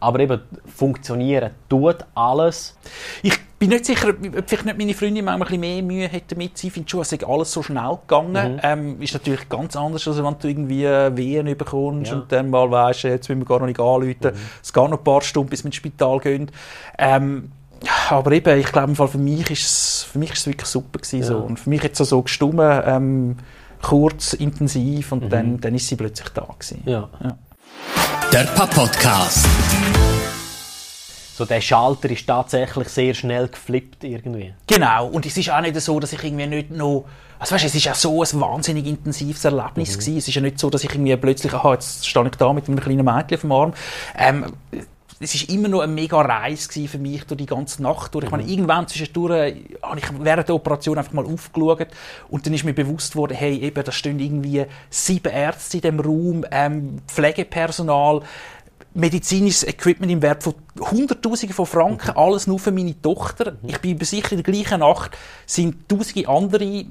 aber 0.00 0.20
eben 0.20 0.40
funktionieren 0.66 1.52
tut 1.68 2.04
alles. 2.14 2.76
Ich 3.22 3.38
bin 3.68 3.70
nicht 3.70 3.84
sicher, 3.86 4.08
ob 4.08 4.16
vielleicht 4.48 4.64
nicht 4.64 4.78
meine 4.78 4.94
Freundin 4.94 5.24
manchmal 5.24 5.46
ein 5.48 5.60
bisschen 5.60 5.60
mehr 5.60 5.82
Mühe 5.82 6.08
hätte 6.08 6.34
damit. 6.34 6.56
Sie 6.58 6.70
findet 6.70 6.90
schon, 6.90 7.00
es 7.02 7.10
sei 7.10 7.18
alles 7.26 7.52
so 7.52 7.62
schnell 7.62 7.98
gegangen. 8.06 8.60
Ähm, 8.62 9.00
ist 9.00 9.14
natürlich 9.14 9.48
ganz 9.48 9.76
anders, 9.76 10.06
als 10.08 10.16
wenn 10.22 10.36
du 10.38 10.48
irgendwie 10.48 10.84
Wehen 11.16 11.56
bekommst 11.56 12.10
Ja. 12.10 12.18
und 12.18 12.30
dann 12.32 12.50
mal 12.50 12.70
weisst, 12.70 13.02
jetzt 13.04 13.28
müssen 13.28 13.40
wir 13.40 13.46
gar 13.46 13.60
noch 13.60 13.66
nicht 13.66 13.80
anrufen. 13.80 14.32
Es 14.62 14.72
geht 14.72 14.82
noch 14.90 14.98
ein 14.98 15.04
paar 15.04 15.20
Stunden, 15.22 15.50
bis 15.50 15.62
wir 15.62 15.66
ins 15.66 15.76
Spital 15.76 16.18
gehen. 16.20 16.50
Ähm, 16.98 17.50
aber 18.08 18.32
eben, 18.32 18.58
ich 18.58 18.72
glaube, 18.72 18.88
im 18.90 18.96
Fall 18.96 19.08
für 19.08 19.18
mich 19.18 19.50
ist 19.50 19.62
es, 19.66 20.06
für 20.10 20.18
mich 20.18 20.32
ist 20.32 20.38
es 20.40 20.46
wirklich 20.46 20.68
super 20.68 20.98
gewesen. 20.98 21.22
So. 21.22 21.38
Und 21.38 21.60
für 21.60 21.68
mich 21.70 21.82
hat 21.82 21.92
es 21.92 21.98
so, 21.98 22.04
so 22.04 22.22
gestummen, 22.22 22.82
ähm, 22.86 23.36
kurz, 23.82 24.32
intensiv 24.32 25.12
und 25.12 25.30
dann, 25.30 25.60
dann 25.60 25.74
ist 25.74 25.88
sie 25.88 25.96
plötzlich 25.96 26.28
da 26.30 26.46
gewesen. 26.58 26.82
Ja. 26.86 27.08
Ja. 27.22 27.36
Der 28.32 28.44
Papp-Podcast. 28.54 29.46
So 31.36 31.44
der 31.44 31.60
Schalter 31.60 32.08
ist 32.10 32.28
tatsächlich 32.28 32.88
sehr 32.88 33.12
schnell 33.12 33.48
geflippt 33.48 34.04
irgendwie. 34.04 34.54
Genau, 34.68 35.08
und 35.08 35.26
es 35.26 35.36
ist 35.36 35.50
auch 35.50 35.60
nicht 35.60 35.80
so, 35.80 35.98
dass 35.98 36.12
ich 36.12 36.22
irgendwie 36.22 36.46
nicht 36.46 36.70
noch... 36.70 37.06
Also 37.40 37.56
weißt, 37.56 37.64
es 37.64 37.74
ist 37.74 37.86
ja 37.86 37.94
so 37.94 38.22
ein 38.22 38.40
wahnsinnig 38.40 38.86
intensives 38.86 39.44
Erlebnis 39.44 39.98
gewesen. 39.98 40.18
Es 40.18 40.28
ist 40.28 40.34
ja 40.36 40.40
nicht 40.40 40.60
so, 40.60 40.70
dass 40.70 40.84
ich 40.84 40.94
irgendwie 40.94 41.16
plötzlich, 41.16 41.52
aha, 41.52 41.72
jetzt 41.72 42.06
stehe 42.06 42.24
ich 42.26 42.36
da 42.36 42.52
mit 42.52 42.68
einem 42.68 42.78
kleinen 42.78 43.04
Mädchen 43.04 43.34
auf 43.34 43.40
dem 43.40 43.50
Arm. 43.50 43.74
Ähm, 44.16 44.46
es 45.18 45.34
ist 45.34 45.50
immer 45.50 45.66
noch 45.66 45.80
eine 45.80 45.92
mega 45.92 46.20
Reise 46.20 46.86
für 46.86 46.98
mich 46.98 47.24
durch 47.24 47.38
die 47.38 47.46
ganze 47.46 47.82
Nacht 47.82 48.14
durch. 48.14 48.26
Ich 48.26 48.30
meine, 48.30 48.44
irgendwann 48.44 48.86
zwischendurch 48.86 49.56
habe 49.82 49.98
ich 49.98 50.04
während 50.20 50.48
der 50.48 50.54
Operation 50.54 50.98
einfach 50.98 51.12
mal 51.12 51.26
aufgeschaut 51.26 51.88
und 52.28 52.46
dann 52.46 52.54
ist 52.54 52.64
mir 52.64 52.74
bewusst 52.74 53.16
worden, 53.16 53.36
hey, 53.36 53.58
eben, 53.58 53.82
da 53.82 53.90
stehen 53.90 54.20
irgendwie 54.20 54.66
sieben 54.88 55.32
Ärzte 55.32 55.78
in 55.78 55.82
dem 55.82 56.00
Raum, 56.00 56.44
ähm, 56.52 56.98
Pflegepersonal, 57.08 58.22
medizinisches 58.94 59.64
Equipment 59.64 60.10
im 60.10 60.22
Wert 60.22 60.42
von 60.42 60.54
Hunderttausenden 60.78 61.54
von 61.54 61.66
Franken, 61.66 62.16
alles 62.16 62.46
nur 62.46 62.58
für 62.58 62.70
meine 62.72 63.00
Tochter. 63.00 63.56
Ich 63.66 63.78
bin 63.78 63.98
sicher, 64.00 64.32
in 64.32 64.42
der 64.42 64.52
gleichen 64.52 64.80
Nacht 64.80 65.16
sind 65.46 65.88
tausende 65.88 66.28
andere 66.28 66.84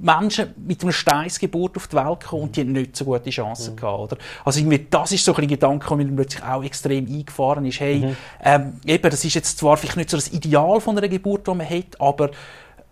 Menschen 0.00 0.54
mit 0.66 0.82
einer 0.82 0.92
Steinsgeburt 0.92 1.76
auf 1.76 1.88
die 1.88 1.96
Welt 1.96 2.20
gekommen 2.20 2.44
und 2.44 2.56
die 2.56 2.60
haben 2.60 2.72
nicht 2.72 2.96
so 2.96 3.04
gute 3.04 3.30
Chancen 3.30 3.76
gehabt. 3.76 4.12
Oder? 4.12 4.16
Also 4.44 4.60
irgendwie, 4.60 4.86
das 4.88 5.12
ist 5.12 5.24
so 5.24 5.34
ein 5.34 5.46
Gedanke, 5.46 5.86
der 5.88 5.96
mir 5.96 6.06
plötzlich 6.14 6.42
auch 6.42 6.62
extrem 6.62 7.06
eingefahren 7.06 7.66
ist. 7.66 7.80
Hey, 7.80 8.16
ähm, 8.42 8.80
eben, 8.86 9.10
das 9.10 9.24
ist 9.24 9.34
jetzt 9.34 9.58
zwar 9.58 9.76
vielleicht 9.76 9.96
nicht 9.96 10.10
so 10.10 10.16
das 10.16 10.32
Ideal 10.32 10.80
von 10.80 10.96
einer 10.96 11.08
Geburt, 11.08 11.46
die 11.46 11.54
man 11.54 11.68
hat, 11.68 12.00
aber 12.00 12.30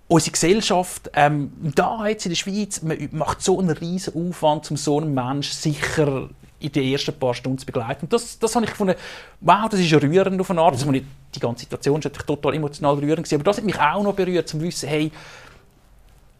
unsere 0.08 0.32
Gesellschaft, 0.32 1.10
ähm, 1.14 1.52
da 1.74 2.06
jetzt 2.06 2.26
in 2.26 2.30
der 2.30 2.36
Schweiz, 2.36 2.82
man 2.82 2.96
macht 3.12 3.42
so 3.42 3.58
einen 3.58 3.70
riesen 3.70 4.28
Aufwand, 4.28 4.70
um 4.70 4.76
so 4.76 4.98
einen 5.00 5.14
Menschen 5.14 5.54
sicher 5.54 6.28
in 6.60 6.72
den 6.72 6.92
ersten 6.92 7.18
paar 7.18 7.34
Stunden 7.34 7.58
zu 7.58 7.66
begleiten. 7.66 8.06
Und 8.06 8.12
das, 8.12 8.38
das 8.38 8.54
habe 8.54 8.64
ich 8.64 8.70
gefunden, 8.70 8.94
wow, 9.40 9.68
das 9.68 9.80
ist 9.80 9.92
rührend 9.92 10.40
auf 10.40 10.50
eine 10.50 10.60
Art. 10.60 10.74
Also, 10.74 10.90
die 10.90 11.40
ganze 11.40 11.60
Situation 11.60 11.98
ist 11.98 12.04
natürlich 12.04 12.26
total 12.26 12.54
emotional 12.54 12.94
rührend 12.94 13.24
gewesen, 13.24 13.36
aber 13.36 13.44
das 13.44 13.58
hat 13.58 13.64
mich 13.64 13.78
auch 13.78 14.02
noch 14.02 14.14
berührt, 14.14 14.48
zum 14.48 14.60
wissen, 14.60 14.88
hey, 14.88 15.12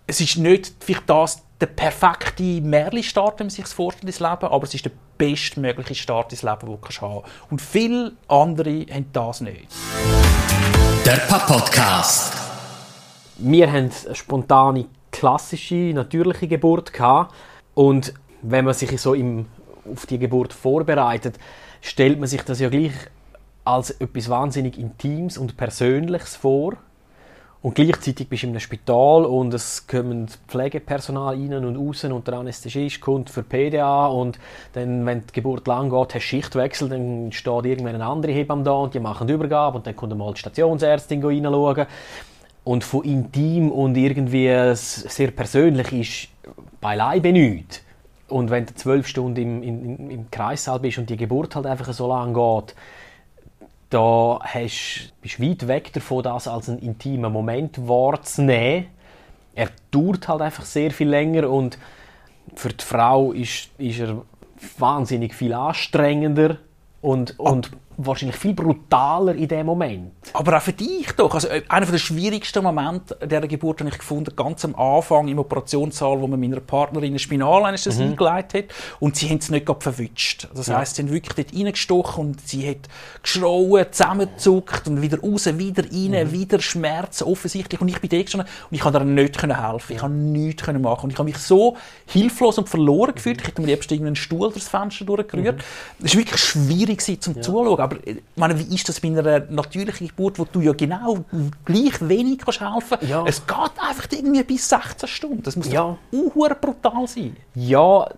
es 0.07 0.21
ist 0.21 0.39
nicht 0.39 0.73
vielleicht 0.81 1.09
das 1.09 1.43
der 1.61 1.67
perfekte 1.67 2.43
Märli-Start, 2.43 3.41
wenn 3.41 3.47
man 3.47 3.51
sich 3.51 3.65
das 3.65 3.73
vorstellt 3.73 4.05
ins 4.05 4.21
Leben, 4.21 4.45
aber 4.45 4.63
es 4.63 4.75
ist 4.75 4.85
der 4.85 4.93
bestmögliche 5.19 5.97
Start 5.97 6.33
ins 6.33 6.43
Leben, 6.43 6.61
den 6.61 6.69
du 6.69 6.77
kannst 6.77 7.03
haben 7.03 7.23
Und 7.51 7.61
viele 7.61 8.13
andere 8.29 8.87
haben 8.91 9.11
das 9.13 9.41
nicht. 9.41 9.67
Der 11.05 11.17
Papp-Podcast. 11.29 12.33
wir 13.39 13.67
haben 13.67 13.91
eine 14.07 14.15
spontane, 14.15 14.87
klassische, 15.11 15.93
natürliche 15.95 16.47
Geburt 16.47 16.93
gehabt. 16.93 17.35
Und 17.75 18.15
wenn 18.43 18.65
man 18.65 18.75
sich 18.75 19.01
so 19.01 19.15
im, 19.15 19.47
auf 19.93 20.07
die 20.07 20.19
Geburt 20.19 20.53
vorbereitet, 20.53 21.39
stellt 21.81 22.19
man 22.19 22.29
sich 22.29 22.43
das 22.43 22.61
ja 22.61 22.69
gleich 22.69 22.93
als 23.65 23.91
etwas 23.91 24.29
wahnsinnig 24.29 24.79
Intimes 24.79 25.37
und 25.37 25.57
Persönliches 25.57 26.37
vor. 26.37 26.75
Und 27.61 27.75
gleichzeitig 27.75 28.29
bist 28.29 28.45
du 28.45 28.47
in 28.47 28.53
einem 28.53 28.61
Spital 28.61 29.25
und 29.25 29.53
es 29.53 29.87
kommen 29.89 30.29
Pflegepersonal 30.47 31.35
rein 31.35 31.65
und 31.65 31.77
raus 31.77 32.05
und 32.05 32.27
der 32.27 32.35
Anästhesist 32.35 33.01
kommt 33.01 33.31
für 33.31 33.43
PDA 33.43 34.07
und 34.07 34.39
dann, 34.75 35.05
wenn 35.05 35.27
die 35.27 35.33
Geburt 35.33 35.67
lang 35.67 35.91
geht, 35.91 36.15
hast 36.15 36.15
du 36.15 36.21
Schichtwechsel, 36.21 36.89
dann 36.89 37.33
steht 37.33 37.65
irgendwann 37.65 37.97
eine 37.97 38.07
andere 38.07 38.31
Hebamme 38.31 38.63
da 38.63 38.73
und 38.73 38.95
die 38.95 39.01
machen 39.01 39.27
die 39.27 39.33
Übergabe 39.33 39.79
und 39.79 39.87
dann 39.89 39.97
kommt 39.97 40.17
mal 40.17 40.33
die 40.33 40.39
Stationsärztin 40.39 41.25
reinschauen. 41.25 41.87
Und 42.63 42.85
von 42.85 43.03
intim 43.03 43.73
und 43.73 43.97
irgendwie 43.97 44.51
sehr 44.75 45.31
persönlich 45.33 45.93
ist 45.93 46.29
beileibe 46.81 47.33
nichts. 47.33 47.83
Und 48.29 48.51
wenn 48.51 48.67
du 48.67 48.75
zwölf 48.75 49.07
Stunden 49.07 49.63
im, 49.63 49.63
im, 49.63 50.11
im 50.11 50.31
Kreissaal 50.31 50.81
bist 50.81 50.99
und 50.99 51.09
die 51.09 51.17
Geburt 51.17 51.57
halt 51.57 51.67
einfach 51.67 51.93
so 51.93 52.09
lang 52.09 52.35
geht, 52.35 52.75
da 53.91 54.39
hast, 54.43 55.13
bist 55.23 55.39
du 55.39 55.43
weit 55.43 55.67
weg 55.67 55.93
davon, 55.95 56.23
das 56.23 56.47
als 56.47 56.69
einen 56.69 56.79
intimen 56.79 57.33
Moment 57.33 57.89
wahrzunehmen. 57.89 58.87
Er 59.55 59.71
dauert 59.91 60.29
halt 60.29 60.43
einfach 60.43 60.65
sehr 60.65 60.91
viel 60.91 61.09
länger 61.09 61.49
und 61.49 61.79
für 62.55 62.69
die 62.69 62.85
Frau 62.85 63.33
ist, 63.33 63.71
ist 63.79 64.01
er 64.01 64.23
wahnsinnig 64.79 65.35
viel 65.35 65.55
anstrengender 65.55 66.59
und, 67.01 67.39
und 67.39 67.71
wahrscheinlich 67.99 68.37
viel 68.37 68.55
brutaler 68.55 69.35
in 69.35 69.49
dem 69.49 69.67
Moment. 69.67 70.13
Aber 70.33 70.57
auch 70.57 70.63
für 70.63 70.73
dich 70.73 71.11
doch. 71.17 71.35
Also, 71.35 71.49
äh, 71.49 71.63
einer 71.69 71.87
der 71.87 71.99
schwierigsten 71.99 72.63
Momente 72.63 73.19
dieser 73.23 73.47
Geburt 73.49 73.81
habe 73.81 73.91
ich 73.91 73.99
gefunden, 73.99 74.35
ganz 74.37 74.65
am 74.65 74.75
Anfang 74.77 75.27
im 75.27 75.39
Operationssaal, 75.39 76.21
wo 76.21 76.29
man 76.29 76.39
meiner 76.39 76.61
Partnerin 76.61 77.11
eine 77.11 77.19
Spinalanästhesie 77.19 78.05
mhm. 78.05 78.11
eingeleitet 78.11 78.71
hat. 78.71 78.77
Und 79.01 79.17
sie 79.17 79.29
haben 79.29 79.39
es 79.39 79.51
nicht 79.51 79.67
gerade 79.67 79.81
verwünscht. 79.81 80.49
Das 80.55 80.71
heisst, 80.71 80.97
sie 80.97 81.03
haben 81.03 81.11
wirklich 81.11 81.35
dort 81.35 81.59
reingestochen 81.59 82.27
und 82.27 82.49
sie 82.49 82.69
hat 82.71 82.89
geschrauen, 83.23 83.87
zusammengezuckt 83.91 84.87
und 84.87 85.03
wieder 85.03 85.21
raus, 85.21 85.47
wieder 85.59 85.83
rein, 85.83 86.29
mhm. 86.29 86.33
wieder 86.33 86.61
Schmerzen, 86.61 87.25
offensichtlich. 87.25 87.81
Und 87.81 87.89
ich 87.89 88.01
bin 88.01 88.11
da 88.11 88.23
gestanden 88.23 88.49
und 88.71 88.75
ich 88.77 88.81
konnte 88.81 89.01
ihr 89.01 89.05
nicht 89.05 89.43
helfen. 89.43 89.93
Ich 89.93 89.99
konnte 89.99 90.17
nichts 90.17 90.67
machen. 90.67 91.05
Und 91.05 91.11
ich 91.11 91.19
habe 91.19 91.29
mich 91.29 91.39
so 91.39 91.77
hilflos 92.07 92.59
und 92.59 92.69
verloren 92.69 93.15
gefühlt. 93.15 93.41
Ich 93.41 93.49
hätte 93.49 93.61
mir 93.61 93.67
liebst 93.67 93.91
einen 93.91 94.15
Stuhl 94.15 94.51
durchs 94.53 94.69
Fenster 94.69 95.05
durchgerührt. 95.05 95.57
Mhm. 95.57 96.07
Es 96.07 96.15
war 96.15 96.21
wirklich 96.21 96.41
schwierig 96.41 97.03
zum 97.21 97.35
ja. 97.35 97.43
Zuschauen. 97.43 97.88
Aber 97.89 98.07
äh, 98.07 98.17
meine, 98.37 98.59
wie 98.59 98.75
ist 98.75 98.89
das 98.89 99.01
bei 99.01 99.09
einer 99.09 99.41
natürlichen 99.51 100.09
Geburt, 100.09 100.39
wo 100.39 100.45
du 100.45 100.61
ja 100.61 100.73
genau 100.73 101.25
gleich 101.65 102.01
wenig 102.01 102.39
kannst 102.39 102.61
helfen 102.61 102.99
kannst? 102.99 103.09
Ja. 103.09 103.25
Es 103.27 103.47
geht 103.47 103.73
einfach 103.81 104.07
irgendwie 104.11 104.43
bis 104.43 104.69
16 104.69 105.09
Stunden. 105.09 105.43
Das 105.43 105.57
muss 105.57 105.71
ja. 105.71 105.97
doch 106.13 106.61
brutal 106.61 107.07
sein. 107.07 107.37
Ja, 107.55 108.09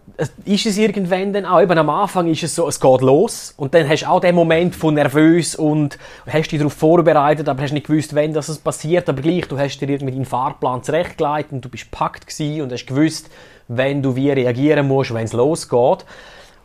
ist 0.44 0.66
es 0.66 0.76
irgendwann 0.76 1.32
dann 1.32 1.44
auch. 1.46 1.60
Eben 1.60 1.78
am 1.78 1.90
Anfang 1.90 2.26
ist 2.28 2.42
es 2.42 2.54
so, 2.54 2.68
es 2.68 2.80
geht 2.80 3.00
los. 3.00 3.54
Und 3.56 3.74
dann 3.74 3.88
hast 3.88 4.02
du 4.02 4.08
auch 4.08 4.20
den 4.20 4.34
Moment 4.34 4.74
von 4.74 4.94
nervös 4.94 5.54
und 5.54 5.98
hast 6.26 6.50
dich 6.50 6.58
darauf 6.58 6.74
vorbereitet, 6.74 7.48
aber 7.48 7.62
hast 7.62 7.72
nicht 7.72 7.86
gewusst, 7.86 8.14
wann 8.14 8.32
das 8.32 8.56
passiert. 8.58 9.08
Aber 9.08 9.22
gleich, 9.22 9.46
du 9.46 9.58
hast 9.58 9.78
dir 9.78 9.88
irgendwie 9.88 10.12
deinen 10.12 10.24
Fahrplan 10.24 10.82
zurechtgelegt 10.82 11.52
und 11.52 11.64
du 11.64 11.68
bist 11.68 11.90
gepackt 11.90 12.26
und 12.40 12.72
hast 12.72 12.86
gewusst, 12.86 13.30
wenn 13.68 14.02
du 14.02 14.16
wie 14.16 14.30
reagieren 14.30 14.88
musst, 14.88 15.14
wenn 15.14 15.24
es 15.24 15.32
losgeht. 15.32 16.04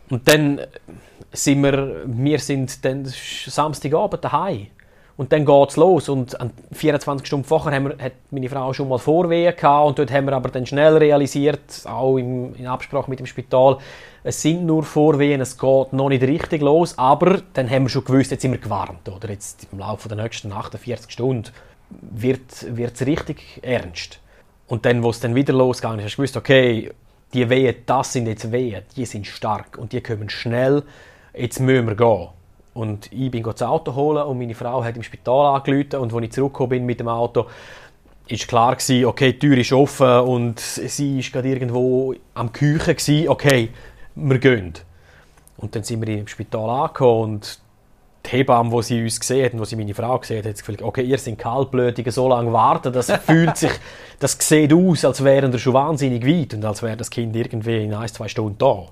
Und 0.08 0.28
dann 0.28 0.60
sind 1.32 1.62
wir, 1.62 2.02
wir 2.06 2.38
sind 2.38 2.84
dann 2.84 3.04
Samstagabend 3.06 4.24
daheim. 4.24 4.68
Und 5.16 5.32
dann 5.32 5.46
geht 5.46 5.70
es 5.70 5.76
los. 5.76 6.08
Und 6.08 6.36
24 6.72 7.26
Stunden 7.26 7.46
vorher 7.46 7.72
haben 7.74 7.88
wir, 7.88 8.04
hat 8.04 8.12
meine 8.30 8.48
Frau 8.48 8.72
schon 8.72 8.88
mal 8.88 8.98
Vorwehen 8.98 9.56
gehabt. 9.56 9.86
Und 9.88 9.98
dort 9.98 10.12
haben 10.12 10.26
wir 10.26 10.34
aber 10.34 10.50
dann 10.50 10.66
schnell 10.66 10.96
realisiert, 10.96 11.84
auch 11.86 12.18
im, 12.18 12.54
in 12.54 12.66
Absprache 12.66 13.08
mit 13.08 13.18
dem 13.18 13.26
Spital, 13.26 13.78
es 14.22 14.42
sind 14.42 14.66
nur 14.66 14.82
Vorwehen, 14.82 15.40
es 15.40 15.56
geht 15.56 15.92
noch 15.92 16.08
nicht 16.08 16.22
richtig 16.22 16.60
los. 16.60 16.98
Aber 16.98 17.40
dann 17.54 17.70
haben 17.70 17.84
wir 17.84 17.88
schon 17.88 18.04
gewusst, 18.04 18.30
jetzt 18.30 18.42
sind 18.42 18.52
wir 18.52 18.58
gewarnt. 18.58 19.08
Oder 19.08 19.30
jetzt 19.30 19.68
im 19.72 19.78
Laufe 19.78 20.08
der 20.08 20.22
nächsten 20.22 20.52
48 20.52 21.10
Stunden 21.10 21.50
wird 21.90 22.52
es 22.52 23.06
richtig 23.06 23.60
ernst. 23.62 24.20
Und 24.66 24.84
dann, 24.84 25.02
wo 25.02 25.10
es 25.10 25.20
dann 25.20 25.34
wieder 25.34 25.54
ist, 25.70 25.84
hast 25.84 25.98
du 25.98 26.16
gewusst, 26.16 26.36
okay, 26.36 26.90
die 27.32 27.48
Wehen, 27.50 27.76
das 27.86 28.12
sind 28.12 28.26
jetzt 28.26 28.50
Wehen, 28.52 28.82
die 28.96 29.04
sind 29.04 29.26
stark 29.26 29.78
und 29.78 29.92
die 29.92 30.00
kommen 30.00 30.28
schnell, 30.30 30.82
jetzt 31.34 31.60
müssen 31.60 31.86
wir 31.86 31.96
gehen. 31.96 32.28
Und 32.74 33.10
ich 33.12 33.30
bin 33.30 33.42
das 33.42 33.62
Auto 33.62 33.94
holen 33.94 34.24
und 34.24 34.38
meine 34.38 34.54
Frau 34.54 34.84
hat 34.84 34.96
im 34.96 35.02
Spital 35.02 35.56
angerufen 35.56 36.00
und 36.00 36.12
als 36.12 36.24
ich 36.24 36.32
zurückgekommen 36.32 36.70
bin 36.70 36.86
mit 36.86 37.00
dem 37.00 37.08
Auto, 37.08 37.46
ist 38.28 38.48
klar 38.48 38.74
gewesen, 38.74 39.04
okay, 39.06 39.32
die 39.32 39.38
Tür 39.38 39.56
ist 39.56 39.72
offen 39.72 40.20
und 40.20 40.60
sie 40.60 41.20
ist 41.20 41.32
gerade 41.32 41.48
irgendwo 41.48 42.14
am 42.34 42.52
Küchen 42.52 42.96
gewesen, 42.96 43.28
okay, 43.28 43.70
wir 44.14 44.38
gehen. 44.38 44.74
Und 45.56 45.74
dann 45.74 45.84
sind 45.84 46.06
wir 46.06 46.18
im 46.18 46.26
Spital 46.26 46.68
angekommen 46.68 47.34
und 47.34 47.60
die 48.26 48.30
Hebamme, 48.30 48.70
die 48.76 48.82
sie 48.82 49.02
uns 49.02 49.20
gesehen 49.20 49.44
hat 49.46 49.52
und 49.54 49.60
wo 49.60 49.64
sie 49.64 49.76
meine 49.76 49.94
Frau 49.94 50.18
gesehen 50.18 50.38
hat, 50.38 50.46
hat 50.46 50.58
gesagt, 50.58 50.82
okay, 50.82 51.02
ihr 51.02 51.18
seid 51.18 51.38
kaltblütige, 51.38 52.10
so 52.12 52.28
lange 52.28 52.52
warten, 52.52 52.92
das 52.92 53.10
fühlt 53.26 53.56
sich, 53.56 53.72
das 54.18 54.36
sieht 54.40 54.72
aus, 54.72 55.04
als 55.04 55.24
wären 55.24 55.52
wir 55.52 55.58
schon 55.58 55.74
wahnsinnig 55.74 56.26
weit 56.26 56.54
und 56.54 56.64
als 56.64 56.82
wäre 56.82 56.96
das 56.96 57.10
Kind 57.10 57.34
irgendwie 57.36 57.84
in 57.84 57.94
ein, 57.94 58.08
zwei 58.08 58.28
Stunden 58.28 58.58
da. 58.58 58.86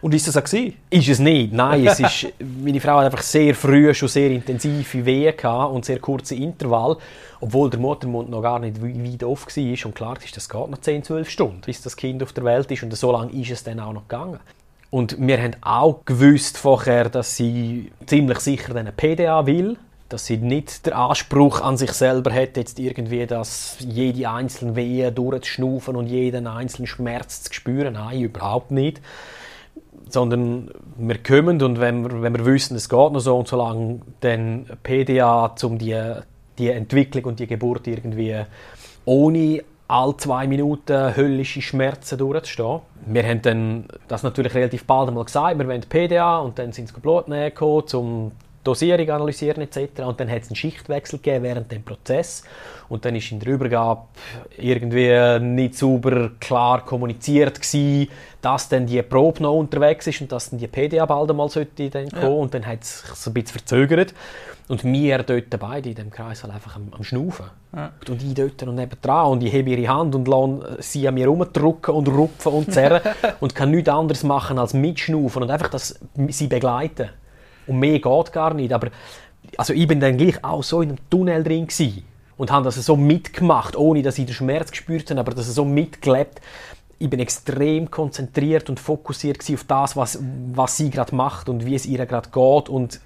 Und 0.00 0.14
ist 0.14 0.28
das 0.28 0.36
auch 0.36 0.44
gewesen? 0.44 0.76
Ist 0.90 1.08
es 1.08 1.18
nicht, 1.18 1.52
nein. 1.52 1.84
Es 1.86 1.98
ist, 1.98 2.28
meine 2.62 2.80
Frau 2.80 2.98
hat 2.98 3.06
einfach 3.06 3.22
sehr 3.22 3.54
früh 3.54 3.92
schon 3.94 4.08
sehr 4.08 4.30
intensive 4.30 5.04
Wehen 5.04 5.34
und 5.72 5.84
sehr 5.84 5.98
kurze 5.98 6.36
Intervall, 6.36 6.96
obwohl 7.40 7.68
der 7.68 7.80
Muttermund 7.80 8.30
noch 8.30 8.42
gar 8.42 8.60
nicht 8.60 8.80
weit 8.80 9.24
offen 9.24 9.56
war. 9.56 9.86
Und 9.86 9.94
klar 9.94 10.16
ist, 10.22 10.36
das 10.36 10.48
geht 10.48 10.70
noch 10.70 10.78
10, 10.78 11.02
12 11.02 11.30
Stunden, 11.30 11.60
bis 11.66 11.82
das 11.82 11.96
Kind 11.96 12.22
auf 12.22 12.32
der 12.32 12.44
Welt 12.44 12.70
ist 12.70 12.82
und 12.82 12.94
so 12.94 13.10
lange 13.10 13.32
ist 13.32 13.50
es 13.50 13.64
dann 13.64 13.80
auch 13.80 13.92
noch 13.92 14.06
gegangen. 14.06 14.38
Und 14.90 15.16
wir 15.18 15.42
haben 15.42 15.56
auch 15.60 16.04
gewusst 16.04 16.56
vorher, 16.56 17.10
dass 17.10 17.36
sie 17.36 17.92
ziemlich 18.06 18.40
sicher 18.40 18.74
eine 18.74 18.92
PDA 18.92 19.44
will, 19.46 19.76
dass 20.08 20.24
sie 20.24 20.38
nicht 20.38 20.86
den 20.86 20.94
Anspruch 20.94 21.60
an 21.60 21.76
sich 21.76 21.92
selber 21.92 22.32
hat, 22.32 22.56
jetzt 22.56 22.78
irgendwie 22.78 23.26
das 23.26 23.76
jede 23.80 24.30
einzelne 24.30 24.76
Wehe 24.76 25.12
durchzuschnaufen 25.12 25.96
und 25.96 26.06
jeden 26.06 26.46
einzelnen 26.46 26.86
Schmerz 26.86 27.42
zu 27.42 27.52
spüren. 27.52 27.94
Nein, 27.94 28.22
überhaupt 28.22 28.70
nicht. 28.70 29.02
Sondern 30.08 30.70
wir 30.96 31.22
kommen 31.22 31.60
und 31.60 31.80
wenn 31.80 32.02
wir, 32.02 32.22
wenn 32.22 32.34
wir 32.34 32.46
wissen, 32.46 32.74
es 32.76 32.88
geht 32.88 33.12
noch 33.12 33.20
so 33.20 33.36
und 33.36 33.48
so 33.48 33.58
lange, 33.58 34.00
dann 34.20 34.64
PDA, 34.82 35.54
um 35.62 35.76
die, 35.76 36.00
die 36.56 36.70
Entwicklung 36.70 37.24
und 37.24 37.40
die 37.40 37.46
Geburt 37.46 37.86
irgendwie 37.86 38.34
ohne 39.04 39.62
alle 39.88 40.16
zwei 40.18 40.46
Minuten 40.46 41.16
höllische 41.16 41.62
Schmerzen 41.62 42.18
durchzustehen. 42.18 42.80
Wir 43.06 43.24
haben 43.24 43.42
dann 43.42 43.88
das 44.06 44.22
natürlich 44.22 44.54
relativ 44.54 44.84
bald 44.84 45.08
einmal 45.08 45.24
gesagt, 45.24 45.58
wir 45.58 45.66
wollen 45.66 45.80
PDA 45.80 46.38
und 46.38 46.58
dann 46.58 46.72
sind 46.72 46.88
sie 46.88 47.00
Blutnähe 47.00 47.50
gekommen, 47.50 47.84
um 47.94 48.32
Dosierung 48.68 49.08
analysieren 49.08 49.62
etc. 49.62 50.02
Und 50.02 50.20
dann 50.20 50.30
hat 50.30 50.42
es 50.42 50.48
einen 50.48 50.56
Schichtwechsel 50.56 51.18
gegeben 51.18 51.44
während 51.44 51.72
dem 51.72 51.82
Prozess 51.82 52.44
und 52.88 53.04
dann 53.04 53.16
ist 53.16 53.32
in 53.32 53.40
der 53.40 53.54
Übergabe 53.54 54.02
irgendwie 54.56 55.38
nicht 55.40 55.74
sauber 55.74 56.30
klar 56.38 56.84
kommuniziert 56.84 57.60
gewesen, 57.60 58.10
dass 58.42 58.68
dann 58.68 58.86
die 58.86 59.00
Probe 59.02 59.42
noch 59.42 59.54
unterwegs 59.54 60.06
ist 60.06 60.20
und 60.20 60.30
dass 60.32 60.50
dann 60.50 60.58
die 60.58 60.66
PDA 60.66 61.06
bald 61.06 61.30
einmal 61.30 61.48
sollte 61.48 61.88
dann 61.88 62.10
kommen 62.10 62.22
ja. 62.22 62.28
und 62.28 62.54
dann 62.54 62.66
hat 62.66 62.82
es 62.82 63.00
sich 63.00 63.26
ein 63.26 63.34
bisschen 63.34 63.58
verzögert. 63.58 64.14
Und 64.68 64.84
wir 64.84 65.22
dort 65.22 65.58
beide 65.58 65.88
in 65.88 65.94
dem 65.94 66.10
Kreis 66.10 66.42
halt 66.42 66.52
einfach 66.52 66.76
am, 66.76 66.88
am 66.92 67.02
Schnaufen. 67.02 67.46
Ja. 67.74 67.90
Und 68.06 68.22
ich 68.22 68.34
dort 68.34 68.62
und 68.64 68.74
nebendran 68.74 69.28
und 69.28 69.42
ich 69.42 69.50
hebe 69.50 69.70
ihre 69.70 69.88
Hand 69.88 70.14
und 70.14 70.28
lasse 70.28 70.76
sie 70.80 71.08
an 71.08 71.14
mir 71.14 71.22
herumdrücken 71.22 71.94
und 71.94 72.06
rupfen 72.06 72.52
und 72.52 72.72
zerren 72.72 73.00
und 73.40 73.54
kann 73.54 73.70
nichts 73.70 73.88
anderes 73.88 74.24
machen 74.24 74.58
als 74.58 74.74
mitschnaufen 74.74 75.42
und 75.42 75.50
einfach 75.50 75.70
das, 75.70 75.98
sie 76.28 76.48
begleiten. 76.48 77.08
Und 77.68 77.78
mehr 77.78 78.00
geht 78.00 78.32
gar 78.32 78.54
nicht. 78.54 78.72
Aber 78.72 78.88
also 79.56 79.72
ich 79.72 79.86
bin 79.86 80.00
dann 80.00 80.16
gleich 80.16 80.42
auch 80.42 80.62
so 80.62 80.82
in 80.82 80.90
einem 80.90 80.98
Tunnel 81.10 81.44
drin 81.44 81.66
gewesen 81.66 82.04
und 82.36 82.50
habe 82.50 82.64
das 82.64 82.74
so 82.76 82.96
mitgemacht, 82.96 83.76
ohne 83.76 84.02
dass 84.02 84.18
ich 84.18 84.26
den 84.26 84.34
Schmerz 84.34 84.70
gespürt 84.70 85.10
habe, 85.10 85.20
aber 85.20 85.32
das 85.34 85.46
so 85.54 85.64
mitgelebt. 85.64 86.40
Ich 86.98 87.08
bin 87.08 87.20
extrem 87.20 87.90
konzentriert 87.90 88.68
und 88.68 88.80
fokussiert 88.80 89.38
auf 89.52 89.64
das, 89.64 89.96
was, 89.96 90.18
was 90.52 90.76
sie 90.76 90.90
gerade 90.90 91.14
macht 91.14 91.48
und 91.48 91.64
wie 91.64 91.74
es 91.74 91.86
ihr 91.86 92.04
gerade 92.06 92.30
geht 92.30 92.68
und 92.68 93.00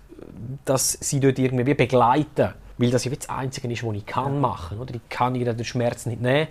dass 0.64 0.92
sie 0.92 1.20
dort 1.20 1.38
irgendwie 1.38 1.74
begleiten. 1.74 2.54
Weil 2.78 2.90
das 2.90 3.04
ja 3.04 3.12
das 3.14 3.28
Einzige 3.28 3.70
ist, 3.70 3.84
was 3.84 3.94
ich 3.94 4.06
kann 4.06 4.40
machen. 4.40 4.78
Oder? 4.78 4.94
Ich 4.94 5.08
kann 5.10 5.34
ihr 5.34 5.52
den 5.52 5.64
Schmerz 5.64 6.06
nicht 6.06 6.22
nehmen. 6.22 6.48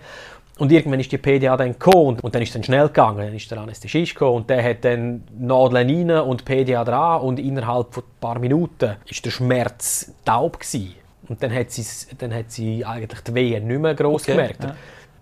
Und 0.62 0.70
irgendwann 0.70 1.00
ist 1.00 1.10
die 1.10 1.18
PDA 1.18 1.56
dann 1.56 1.72
gekommen 1.72 2.20
und, 2.22 2.36
dann 2.36 2.40
ist 2.40 2.50
es 2.50 2.52
dann 2.52 2.62
schnell 2.62 2.86
gegangen. 2.86 3.18
Dann 3.18 3.34
ist 3.34 3.50
der 3.50 3.58
Anästhesist 3.58 4.14
gekommen 4.14 4.36
und 4.36 4.48
der 4.48 4.62
hat 4.62 4.84
dann 4.84 5.24
Nadeln 5.36 6.08
rein 6.08 6.20
und 6.20 6.44
PDA 6.44 6.84
dran 6.84 7.20
und 7.22 7.40
innerhalb 7.40 7.92
von 7.92 8.04
ein 8.04 8.20
paar 8.20 8.38
Minuten 8.38 8.94
ist 9.10 9.24
der 9.24 9.32
Schmerz 9.32 10.12
taub 10.24 10.60
gewesen. 10.60 10.94
Und 11.26 11.42
dann 11.42 11.52
hat 11.52 11.72
sie, 11.72 11.84
dann 12.16 12.32
hat 12.32 12.52
sie 12.52 12.84
eigentlich 12.84 13.22
die 13.22 13.34
Wehen 13.34 13.66
nicht 13.66 13.80
mehr 13.80 13.96
gross 13.96 14.22
okay, 14.22 14.36
gemerkt. 14.36 14.62
Ja 14.62 14.76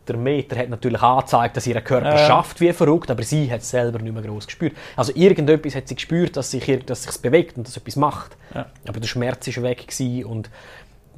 der 0.08 0.16
Meter 0.16 0.56
hat 0.56 0.68
natürlich 0.68 1.00
angezeigt, 1.00 1.56
dass 1.56 1.66
ihr 1.66 1.80
Körper 1.80 2.16
ja. 2.16 2.26
schafft 2.26 2.60
wie 2.60 2.72
verrückt, 2.72 3.10
aber 3.10 3.22
sie 3.22 3.50
hat 3.50 3.60
es 3.60 3.70
selber 3.70 4.00
nicht 4.00 4.12
mehr 4.12 4.22
groß 4.22 4.46
gespürt. 4.46 4.72
Also 4.96 5.12
irgendetwas 5.14 5.76
hat 5.76 5.86
sie 5.86 5.94
gespürt, 5.94 6.36
dass 6.36 6.50
sich 6.50 6.84
dass 6.84 7.04
sich's 7.04 7.18
bewegt 7.18 7.56
und 7.56 7.66
dass 7.68 7.76
etwas 7.76 7.94
macht. 7.96 8.36
Ja. 8.52 8.66
Aber 8.88 8.98
der 8.98 9.06
Schmerz 9.06 9.46
ist 9.46 9.62
weg 9.62 9.86
und 10.26 10.50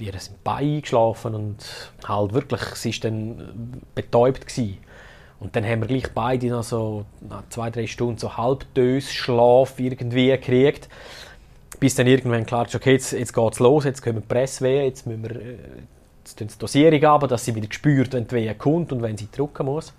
ihr 0.03 0.19
sind 0.19 0.43
Beine 0.45 0.77
eingeschlafen 0.77 1.35
und 1.35 1.57
halt 2.07 2.33
wirklich, 2.33 2.61
sie 2.75 2.91
ist 2.91 3.05
dann 3.05 3.83
betäubt 3.95 4.47
gewesen. 4.47 4.79
Und 5.41 5.57
dann 5.57 5.65
haben 5.65 5.81
wir 5.81 5.89
gleich 5.89 6.13
beide 6.13 6.49
noch 6.49 6.63
so 6.63 7.05
nach 7.21 7.43
zwei, 7.49 7.71
drei 7.71 7.87
Stunden 7.87 8.19
so 8.19 8.37
Halbdös-Schlaf 8.37 9.79
irgendwie 9.81 10.29
gekriegt. 10.29 10.89
Bis 11.81 11.97
dann 11.97 12.07
irgendwann 12.07 12.47
klar 12.47 12.67
ist, 12.67 12.77
okay, 12.77 12.93
jetzt, 12.93 13.13
jetzt 13.13 13.33
geht 13.33 13.53
es 13.53 13.59
los, 13.59 13.85
jetzt 13.85 14.03
können 14.03 14.19
wir 14.19 14.23
Presswehen, 14.23 14.85
jetzt 14.85 15.05
müssen 15.07 15.25
wir 15.25 15.35
äh, 15.35 15.57
jetzt 16.19 16.39
die 16.39 16.47
Dosierung 16.59 17.05
ab, 17.05 17.29
dass 17.29 17.45
sie 17.45 17.57
wieder 17.57 17.67
spürt, 17.73 18.13
wenn 18.13 18.27
die 18.27 18.37
Wehe 18.37 18.55
kommt 18.55 18.93
und 18.93 19.03
wenn 19.03 19.17
sie 19.17 19.29
drücken 19.33 19.67
muss. 19.67 19.93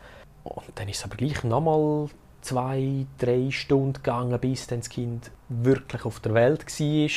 Und 0.46 0.64
dann 0.76 0.88
ist 0.88 1.00
es 1.00 1.04
aber 1.04 1.18
gleich 1.18 1.44
nochmal 1.44 2.08
zwei, 2.40 3.06
drei 3.18 3.52
Stunden 3.52 3.94
gegangen, 3.94 4.40
bis 4.40 4.68
dann 4.68 4.80
das 4.80 4.90
Kind 4.90 5.32
wirklich 5.50 6.06
auf 6.06 6.22
der 6.22 6.34
Welt 6.34 6.66
war. 6.68 7.10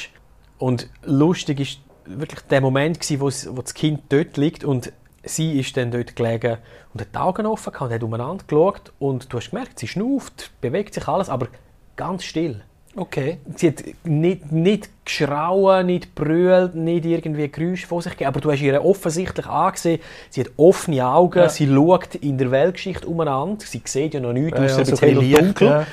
Und 0.59 0.88
lustig 1.05 1.61
ist 1.61 1.81
wirklich 2.07 2.41
der 2.43 2.61
Moment, 2.61 3.01
gewesen, 3.01 3.21
wo, 3.21 3.57
wo 3.57 3.63
das 3.63 3.75
Kind 3.75 4.03
dort 4.09 4.37
liegt 4.37 4.65
und 4.65 4.93
sie 5.23 5.59
ist 5.59 5.77
dann 5.77 5.91
dort 5.91 6.17
gelegen 6.17 6.59
und 6.95 7.01
hat 7.01 7.09
die 7.15 7.19
Augen 7.19 7.47
offen 7.47 7.73
gehabt, 7.73 7.93
hat 7.93 8.03
umeinander 8.03 8.45
geschaut 8.47 8.93
und 8.99 9.33
du 9.33 9.39
hast 9.39 9.51
gemerkt, 9.51 9.79
sie 9.79 9.89
schnauft, 9.89 10.53
bewegt 10.61 10.95
sich 10.95 11.07
alles, 11.09 11.29
aber 11.29 11.49
ganz 11.97 12.25
still. 12.25 12.63
Okay. 12.95 13.39
Sie 13.57 13.69
hat 13.69 13.85
nicht, 14.05 14.51
nicht 14.53 14.89
geschrauen, 15.05 15.87
nicht 15.87 16.15
brüllt, 16.15 16.75
nicht 16.75 17.05
irgendwie 17.05 17.49
Geräusche 17.49 17.87
vor 17.87 18.01
sich 18.01 18.13
gegeben, 18.13 18.29
aber 18.29 18.41
du 18.41 18.51
hast 18.51 18.63
ihr 18.63 18.83
offensichtlich 18.83 19.47
angesehen, 19.47 20.01
sie 20.31 20.41
hat 20.41 20.51
offene 20.57 21.07
Augen, 21.07 21.41
ja. 21.41 21.49
sie 21.51 21.67
schaut 21.67 22.15
in 22.15 22.39
der 22.39 22.51
Weltgeschichte 22.51 23.07
umeinander, 23.07 23.67
sie 23.67 23.83
sieht 23.85 24.15
ja 24.15 24.21
noch 24.21 24.33
nichts, 24.33 24.59
ja, 24.59 24.65
außer 24.65 24.79
ja, 24.79 24.85
so 24.85 25.07
ein 25.07 25.15
bisschen 25.15 25.45
dunkel, 25.45 25.69
ja. 25.69 25.87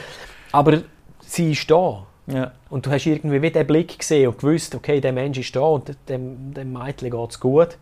aber 0.54 0.82
sie 1.20 1.52
ist 1.52 1.70
da 1.70 2.08
Ja. 2.28 2.52
Und 2.70 2.86
du 2.86 2.92
hast 2.92 3.06
irgendwie 3.06 3.42
wie 3.42 3.52
den 3.52 3.68
Blick 3.68 4.00
gesehen 4.00 4.30
und 4.30 4.40
gewusst, 4.40 4.76
okay, 4.76 5.02
der 5.02 5.12
Mensch 5.12 5.38
ist 5.38 5.56
da 5.56 5.62
und 5.62 5.96
dem, 6.08 6.54
dem 6.54 6.72
Mädchen 6.72 7.12
geht 7.12 7.30
es 7.30 7.40
gut. 7.40 7.78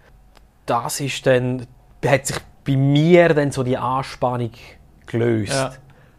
Das 0.66 1.00
ist 1.00 1.26
dann, 1.26 1.68
hat 2.06 2.26
sich 2.26 2.38
bei 2.66 2.76
mir 2.76 3.30
dann 3.30 3.52
so 3.52 3.64
die 3.64 3.78
Anspannung 3.78 4.52
gelöst. 5.06 5.54
Ja. 5.54 5.74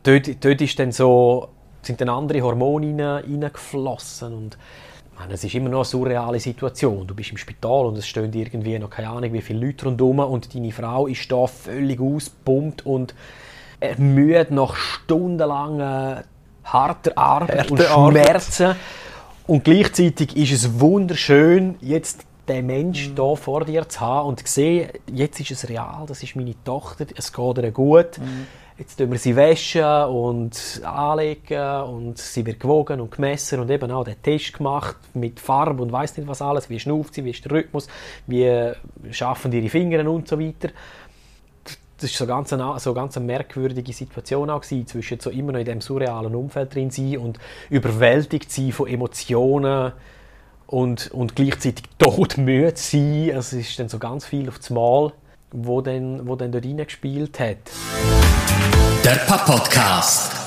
Dort, 0.05 0.45
dort 0.45 0.61
ist 0.61 0.79
dann 0.79 0.93
so, 0.93 1.49
sind 1.83 2.01
dann 2.01 2.09
andere 2.09 2.43
Hormone 2.43 2.87
rein, 2.89 3.01
reingeflossen 3.01 4.33
und 4.35 4.59
meine, 5.23 5.35
es 5.35 5.45
ist 5.45 5.55
immer 5.55 5.69
noch 5.69 5.79
eine 5.79 5.85
surreale 5.85 6.41
Situation. 6.41 7.07
Du 7.07 7.15
bist 7.15 7.31
im 7.31 7.37
Spital 7.37 7.87
und 7.87 7.97
es 7.97 8.07
stehen 8.07 8.33
irgendwie 8.33 8.79
noch 8.79 8.91
keine 8.91 9.11
Ahnung 9.11 9.33
wie 9.33 9.41
viele 9.41 9.67
Leute 9.67 9.87
rundherum 9.87 10.19
und 10.21 10.55
deine 10.55 10.73
Frau 10.73 11.07
ist 11.07 11.31
da 11.31 11.47
völlig 11.47 12.01
ausgepumpt 12.01 12.85
und 12.87 13.15
ermüdet 13.81 14.51
nach 14.51 14.75
stundenlanger 14.77 16.25
harter 16.65 17.17
Arbeit 17.17 17.71
und 17.71 17.81
Harte 17.81 17.91
Arbeit. 17.91 18.27
Schmerzen. 18.27 18.77
Und 19.47 19.65
gleichzeitig 19.65 20.37
ist 20.37 20.53
es 20.53 20.81
wunderschön, 20.81 21.77
jetzt 21.81 22.25
den 22.49 22.67
Mensch 22.67 23.09
Mhm. 23.09 23.15
da 23.15 23.35
vor 23.35 23.65
dir 23.65 23.89
zu 23.89 24.01
haben 24.01 24.29
und 24.29 24.47
zu 24.47 24.53
sehen, 24.53 24.91
jetzt 25.13 25.41
ist 25.41 25.51
es 25.53 25.69
real, 25.69 26.05
das 26.07 26.23
ist 26.23 26.35
meine 26.37 26.55
Tochter, 26.65 27.07
es 27.17 27.33
geht 27.33 27.59
ihr 27.59 27.71
gut. 27.71 28.19
Mhm. 28.19 28.47
Jetzt 28.79 28.97
tun 28.97 29.13
wir 29.13 29.19
sie 29.19 29.37
waschen 29.37 29.85
und 30.13 30.81
anlegen 30.83 31.83
und 31.83 32.19
sie 32.19 32.45
wird 32.45 32.59
gewogen 32.59 33.01
und 33.01 33.13
gemessen 33.13 33.61
und 33.61 33.71
eben 33.71 33.91
auch 33.93 34.03
den 34.03 34.21
Test 34.23 34.55
gemacht 34.55 34.97
mit 35.15 35.39
Farbe 35.39 35.83
und 35.83 35.93
weiß 35.93 36.17
nicht 36.17 36.27
was 36.27 36.43
alles, 36.43 36.69
wie 36.71 36.81
schnauft 36.81 37.15
sie, 37.15 37.25
wie 37.25 37.31
ist 37.31 37.45
der 37.45 37.53
Rhythmus, 37.53 37.87
wie 38.27 38.73
schaffen 39.11 39.53
ihre 39.53 39.69
Finger 39.69 40.11
und 40.11 40.27
so 40.27 40.41
weiter 40.41 40.71
das 42.03 42.11
ist 42.11 42.19
so 42.19 42.25
eine, 42.25 42.95
ganz 42.95 43.17
eine 43.17 43.27
merkwürdige 43.27 43.93
Situation 43.93 44.51
auch 44.51 44.61
gewesen, 44.61 44.87
zwischen 44.87 45.21
so 45.21 45.31
immer 45.31 45.53
noch 45.53 45.61
in 45.61 45.67
dem 45.67 45.81
surrealen 45.81 46.35
Umfeld 46.35 46.75
drin 46.75 46.91
sein 46.91 47.19
und 47.19 47.39
überwältigt 47.71 48.51
sein 48.51 48.73
von 48.73 48.89
Emotionen 48.89 49.93
und, 50.67 51.11
und 51.13 51.37
gleichzeitig 51.37 51.85
todmüde 51.99 52.73
sein. 52.77 53.31
Also 53.35 53.57
es 53.57 53.69
ist 53.69 53.79
dann 53.79 53.89
so 53.89 53.99
ganz 53.99 54.27
viel 54.27 54.49
auf 54.49 54.59
das 54.59 54.71
Mal, 54.71 55.13
wo 55.53 55.81
dann, 55.81 56.27
wo 56.27 56.35
dann 56.35 56.51
dort 56.51 56.65
reingespielt 56.65 57.39
hat. 57.39 57.59
Der 59.05 59.17
Papp-Podcast. 59.27 60.42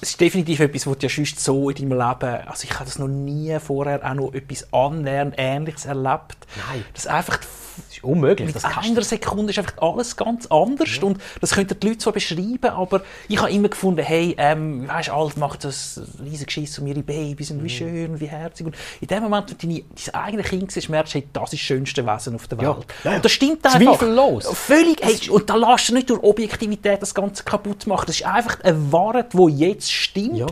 Es 0.00 0.10
ist 0.10 0.20
definitiv 0.20 0.60
etwas, 0.60 0.86
was 0.86 0.98
du 0.98 1.06
ja 1.06 1.12
sonst 1.12 1.40
so 1.40 1.70
in 1.70 1.76
deinem 1.88 1.98
Leben, 1.98 2.46
also 2.46 2.64
ich 2.64 2.74
habe 2.74 2.84
das 2.84 2.98
noch 2.98 3.08
nie 3.08 3.56
vorher 3.58 4.00
auch 4.08 4.14
noch 4.14 4.32
etwas 4.32 4.72
annähernd 4.72 5.34
Ähnliches 5.38 5.86
erlebt. 5.86 6.36
Nein. 6.68 6.84
Das 6.94 7.06
einfach 7.06 7.38
Das 7.40 7.96
ist 7.96 8.04
unmöglich. 8.04 8.46
mit 8.46 8.56
Das 8.56 8.62
kannst 8.64 8.90
einer 8.90 9.02
Sekunde 9.02 9.50
ist 9.52 9.58
einfach 9.58 9.78
alles 9.78 10.16
ganz 10.16 10.46
anders 10.46 10.98
und 10.98 11.18
das 11.40 11.52
könnten 11.52 11.78
die 11.80 11.88
Leute 11.88 12.00
so 12.00 12.12
beschreiben, 12.12 12.70
aber 12.70 13.02
ich 13.28 13.40
habe 13.40 13.50
immer 13.50 13.68
gefunden, 13.68 14.02
hey, 14.04 14.34
ähm, 14.38 14.86
weißt, 14.88 15.10
alt 15.10 15.36
macht 15.36 15.64
das 15.64 16.00
riesige 16.20 16.46
Geschiss 16.46 16.78
um 16.78 16.86
ihre 16.86 17.02
Babys 17.02 17.50
und 17.50 17.62
wie 17.62 17.68
schön 17.68 18.10
und 18.12 18.20
wie 18.20 18.26
herzig 18.26 18.66
und 18.66 18.76
in 19.00 19.06
dem 19.08 19.22
Moment, 19.22 19.50
wo 19.50 19.54
du 19.54 19.66
deine, 19.66 19.82
dein 19.82 20.14
eigenes 20.14 20.46
Kind 20.46 20.72
siehst, 20.72 20.88
merkst 20.88 21.14
du, 21.14 21.18
hey, 21.18 21.28
das 21.32 21.44
ist 21.44 21.52
das 21.54 21.60
schönste 21.60 22.06
Wesen 22.06 22.34
auf 22.34 22.46
der 22.48 22.58
Ja. 22.60 22.76
Welt. 22.76 22.86
Ja, 23.04 23.10
ja. 23.10 23.16
Und 23.16 23.24
das 23.24 23.32
stimmt 23.32 23.64
einfach. 23.64 23.80
Zweifellos. 23.80 24.46
Völlig, 24.48 25.00
hey, 25.02 25.30
und 25.30 25.48
da 25.50 25.54
lässt 25.56 25.88
du 25.88 25.94
nicht 25.94 26.10
durch 26.10 26.22
Objektivität 26.22 27.00
das 27.02 27.14
Ganze 27.14 27.42
kaputt 27.44 27.86
machen. 27.86 28.04
Das 28.06 28.16
ist 28.16 28.26
einfach 28.26 28.60
eine 28.64 28.92
Wahrheit, 28.92 29.32
die 29.34 29.46
jetzt 29.56 29.87
stimmt 29.90 30.36
Ja. 30.38 30.46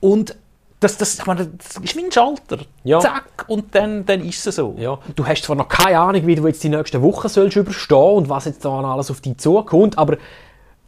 und 0.00 0.36
das, 0.80 0.96
das, 0.96 1.20
ich 1.20 1.26
meine, 1.26 1.46
das 1.46 1.76
ist 1.76 1.96
wie 1.96 2.04
ein 2.04 2.10
Schalter. 2.10 2.58
Ja. 2.82 2.98
Zack, 2.98 3.44
und 3.46 3.72
dann, 3.74 4.04
dann 4.04 4.24
ist 4.24 4.44
es 4.44 4.56
so. 4.56 4.74
Ja. 4.78 4.98
Du 5.14 5.24
hast 5.24 5.42
zwar 5.44 5.54
noch 5.54 5.68
keine 5.68 6.00
Ahnung, 6.00 6.26
wie 6.26 6.34
du 6.34 6.44
jetzt 6.46 6.62
die 6.64 6.68
nächsten 6.68 7.00
Wochen 7.02 7.28
sollst 7.28 7.56
überstehen 7.56 7.96
und 8.16 8.28
was 8.28 8.46
jetzt 8.46 8.64
da 8.64 8.80
alles 8.80 9.08
auf 9.10 9.20
dich 9.20 9.38
zukommt, 9.38 9.96
aber 9.96 10.16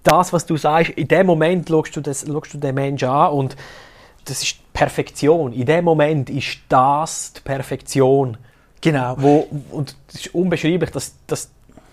das, 0.03 0.33
was 0.33 0.47
du 0.47 0.57
sagst, 0.57 0.91
in 0.91 1.07
dem 1.09 1.26
Moment 1.26 1.69
schaust 1.69 1.95
du, 1.95 2.00
das, 2.00 2.26
schaust 2.26 2.55
du 2.55 2.59
den 2.59 2.75
Menschen 2.75 3.09
an 3.09 3.33
und 3.33 3.57
das 4.25 4.43
ist 4.43 4.57
die 4.57 4.62
Perfektion. 4.73 5.53
In 5.53 5.67
dem 5.67 5.85
Moment 5.85 6.29
ist 6.29 6.59
das 6.69 7.33
die 7.35 7.41
Perfektion. 7.41 8.37
Genau. 8.81 9.14
Wo, 9.19 9.49
und 9.71 9.97
es 10.09 10.26
ist 10.26 10.35
unbeschreiblich, 10.35 10.91
dass, 10.91 11.14
dass 11.26 11.50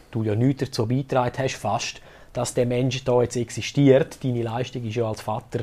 du 0.09 0.23
ja 0.23 0.35
nichts 0.35 0.61
dazu 0.61 0.87
beigetragen 0.87 1.35
hast, 1.37 1.55
fast, 1.55 2.01
dass 2.33 2.53
der 2.53 2.65
Mensch 2.65 3.03
da 3.03 3.21
jetzt 3.21 3.35
existiert. 3.35 4.23
Deine 4.23 4.43
Leistung 4.43 4.83
ist 4.85 4.95
ja 4.95 5.07
als 5.07 5.21
Vater 5.21 5.61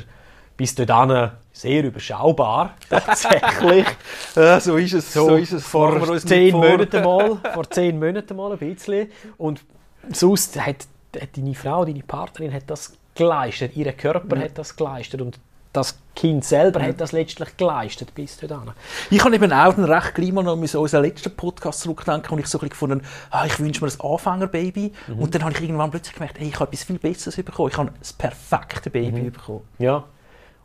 bis 0.59 0.75
dahin 0.75 1.31
sehr 1.53 1.85
überschaubar, 1.85 2.75
tatsächlich. 2.91 3.87
Ja, 4.35 4.61
so 4.61 4.77
ist 4.77 4.93
es. 4.93 5.13
So, 5.13 5.39
vor 5.61 6.01
wir 6.01 6.11
uns 6.11 6.25
zehn 6.25 6.45
nicht 6.45 6.53
vor. 6.53 6.69
Monaten 6.69 7.03
mal, 7.03 7.41
vor 7.55 7.71
zehn 7.71 7.99
Monaten 7.99 8.37
mal 8.37 8.53
ein 8.53 8.59
bisschen. 8.59 9.11
Und 9.39 9.65
sonst 10.13 10.61
hat, 10.61 10.87
hat 11.19 11.37
deine 11.37 11.55
Frau, 11.55 11.85
deine 11.85 12.03
Partnerin 12.03 12.53
hat 12.53 12.65
das 12.67 12.93
geleistet, 13.15 13.77
ihr 13.77 13.91
Körper 13.93 14.39
hat 14.39 14.59
das 14.59 14.77
geleistet 14.77 15.21
und 15.23 15.41
das 15.73 15.99
Kind 16.15 16.45
selber 16.45 16.83
hat 16.83 17.01
das 17.01 17.13
letztlich 17.13 17.57
geleistet 17.57 18.15
bis 18.15 18.37
dahin. 18.39 18.73
Ich 19.11 19.25
habe 19.25 19.35
eben 19.35 19.53
auch 19.53 19.77
recht 19.77 20.15
gleich 20.15 20.33
mal 20.33 20.43
noch 20.43 20.55
an 20.55 20.61
unseren 20.61 21.03
letzten 21.05 21.35
Podcast 21.37 21.81
zurückdenken 21.81 22.33
und 22.33 22.39
ich 22.41 22.47
so 22.47 22.59
ein 22.59 22.61
bisschen 22.61 22.71
gefunden, 22.71 23.03
ah, 23.31 23.45
ich 23.47 23.59
wünsche 23.61 23.85
mir 23.85 23.91
ein 23.91 24.01
Anfängerbaby. 24.01 24.93
Und 25.19 25.35
dann 25.35 25.45
habe 25.45 25.53
ich 25.55 25.61
irgendwann 25.61 25.91
plötzlich 25.91 26.15
gemerkt, 26.15 26.39
hey, 26.39 26.49
ich 26.49 26.55
habe 26.55 26.73
etwas 26.73 26.85
viel 26.85 26.99
Besseres 26.99 27.37
bekommen. 27.37 27.71
Ich 27.71 27.77
habe 27.77 27.93
das 27.99 28.13
perfekte 28.13 28.91
Baby 28.91 29.31
bekommen. 29.31 29.63
Ja. 29.79 30.05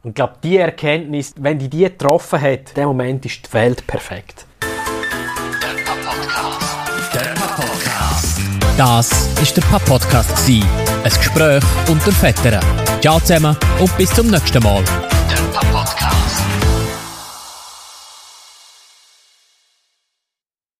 Und 0.03 0.09
ich 0.09 0.15
glaube, 0.15 0.33
die 0.43 0.57
Erkenntnis, 0.57 1.33
wenn 1.37 1.57
die 1.57 1.69
die 1.69 1.83
getroffen 1.85 2.41
hat, 2.41 2.69
in 2.69 2.75
dem 2.75 2.87
Moment 2.87 3.25
ist 3.25 3.47
die 3.47 3.53
Welt 3.53 3.87
perfekt. 3.87 4.45
Das 8.77 9.29
ist 9.41 9.55
der 9.55 9.61
Papp-Podcast. 9.61 10.49
Ein 10.49 10.63
Gespräch 11.03 11.63
unter 11.89 12.11
Vettern. 12.11 12.63
Ciao 13.01 13.19
zusammen 13.19 13.55
und 13.79 13.97
bis 13.97 14.09
zum 14.13 14.29
nächsten 14.29 14.61
Mal. 14.63 14.83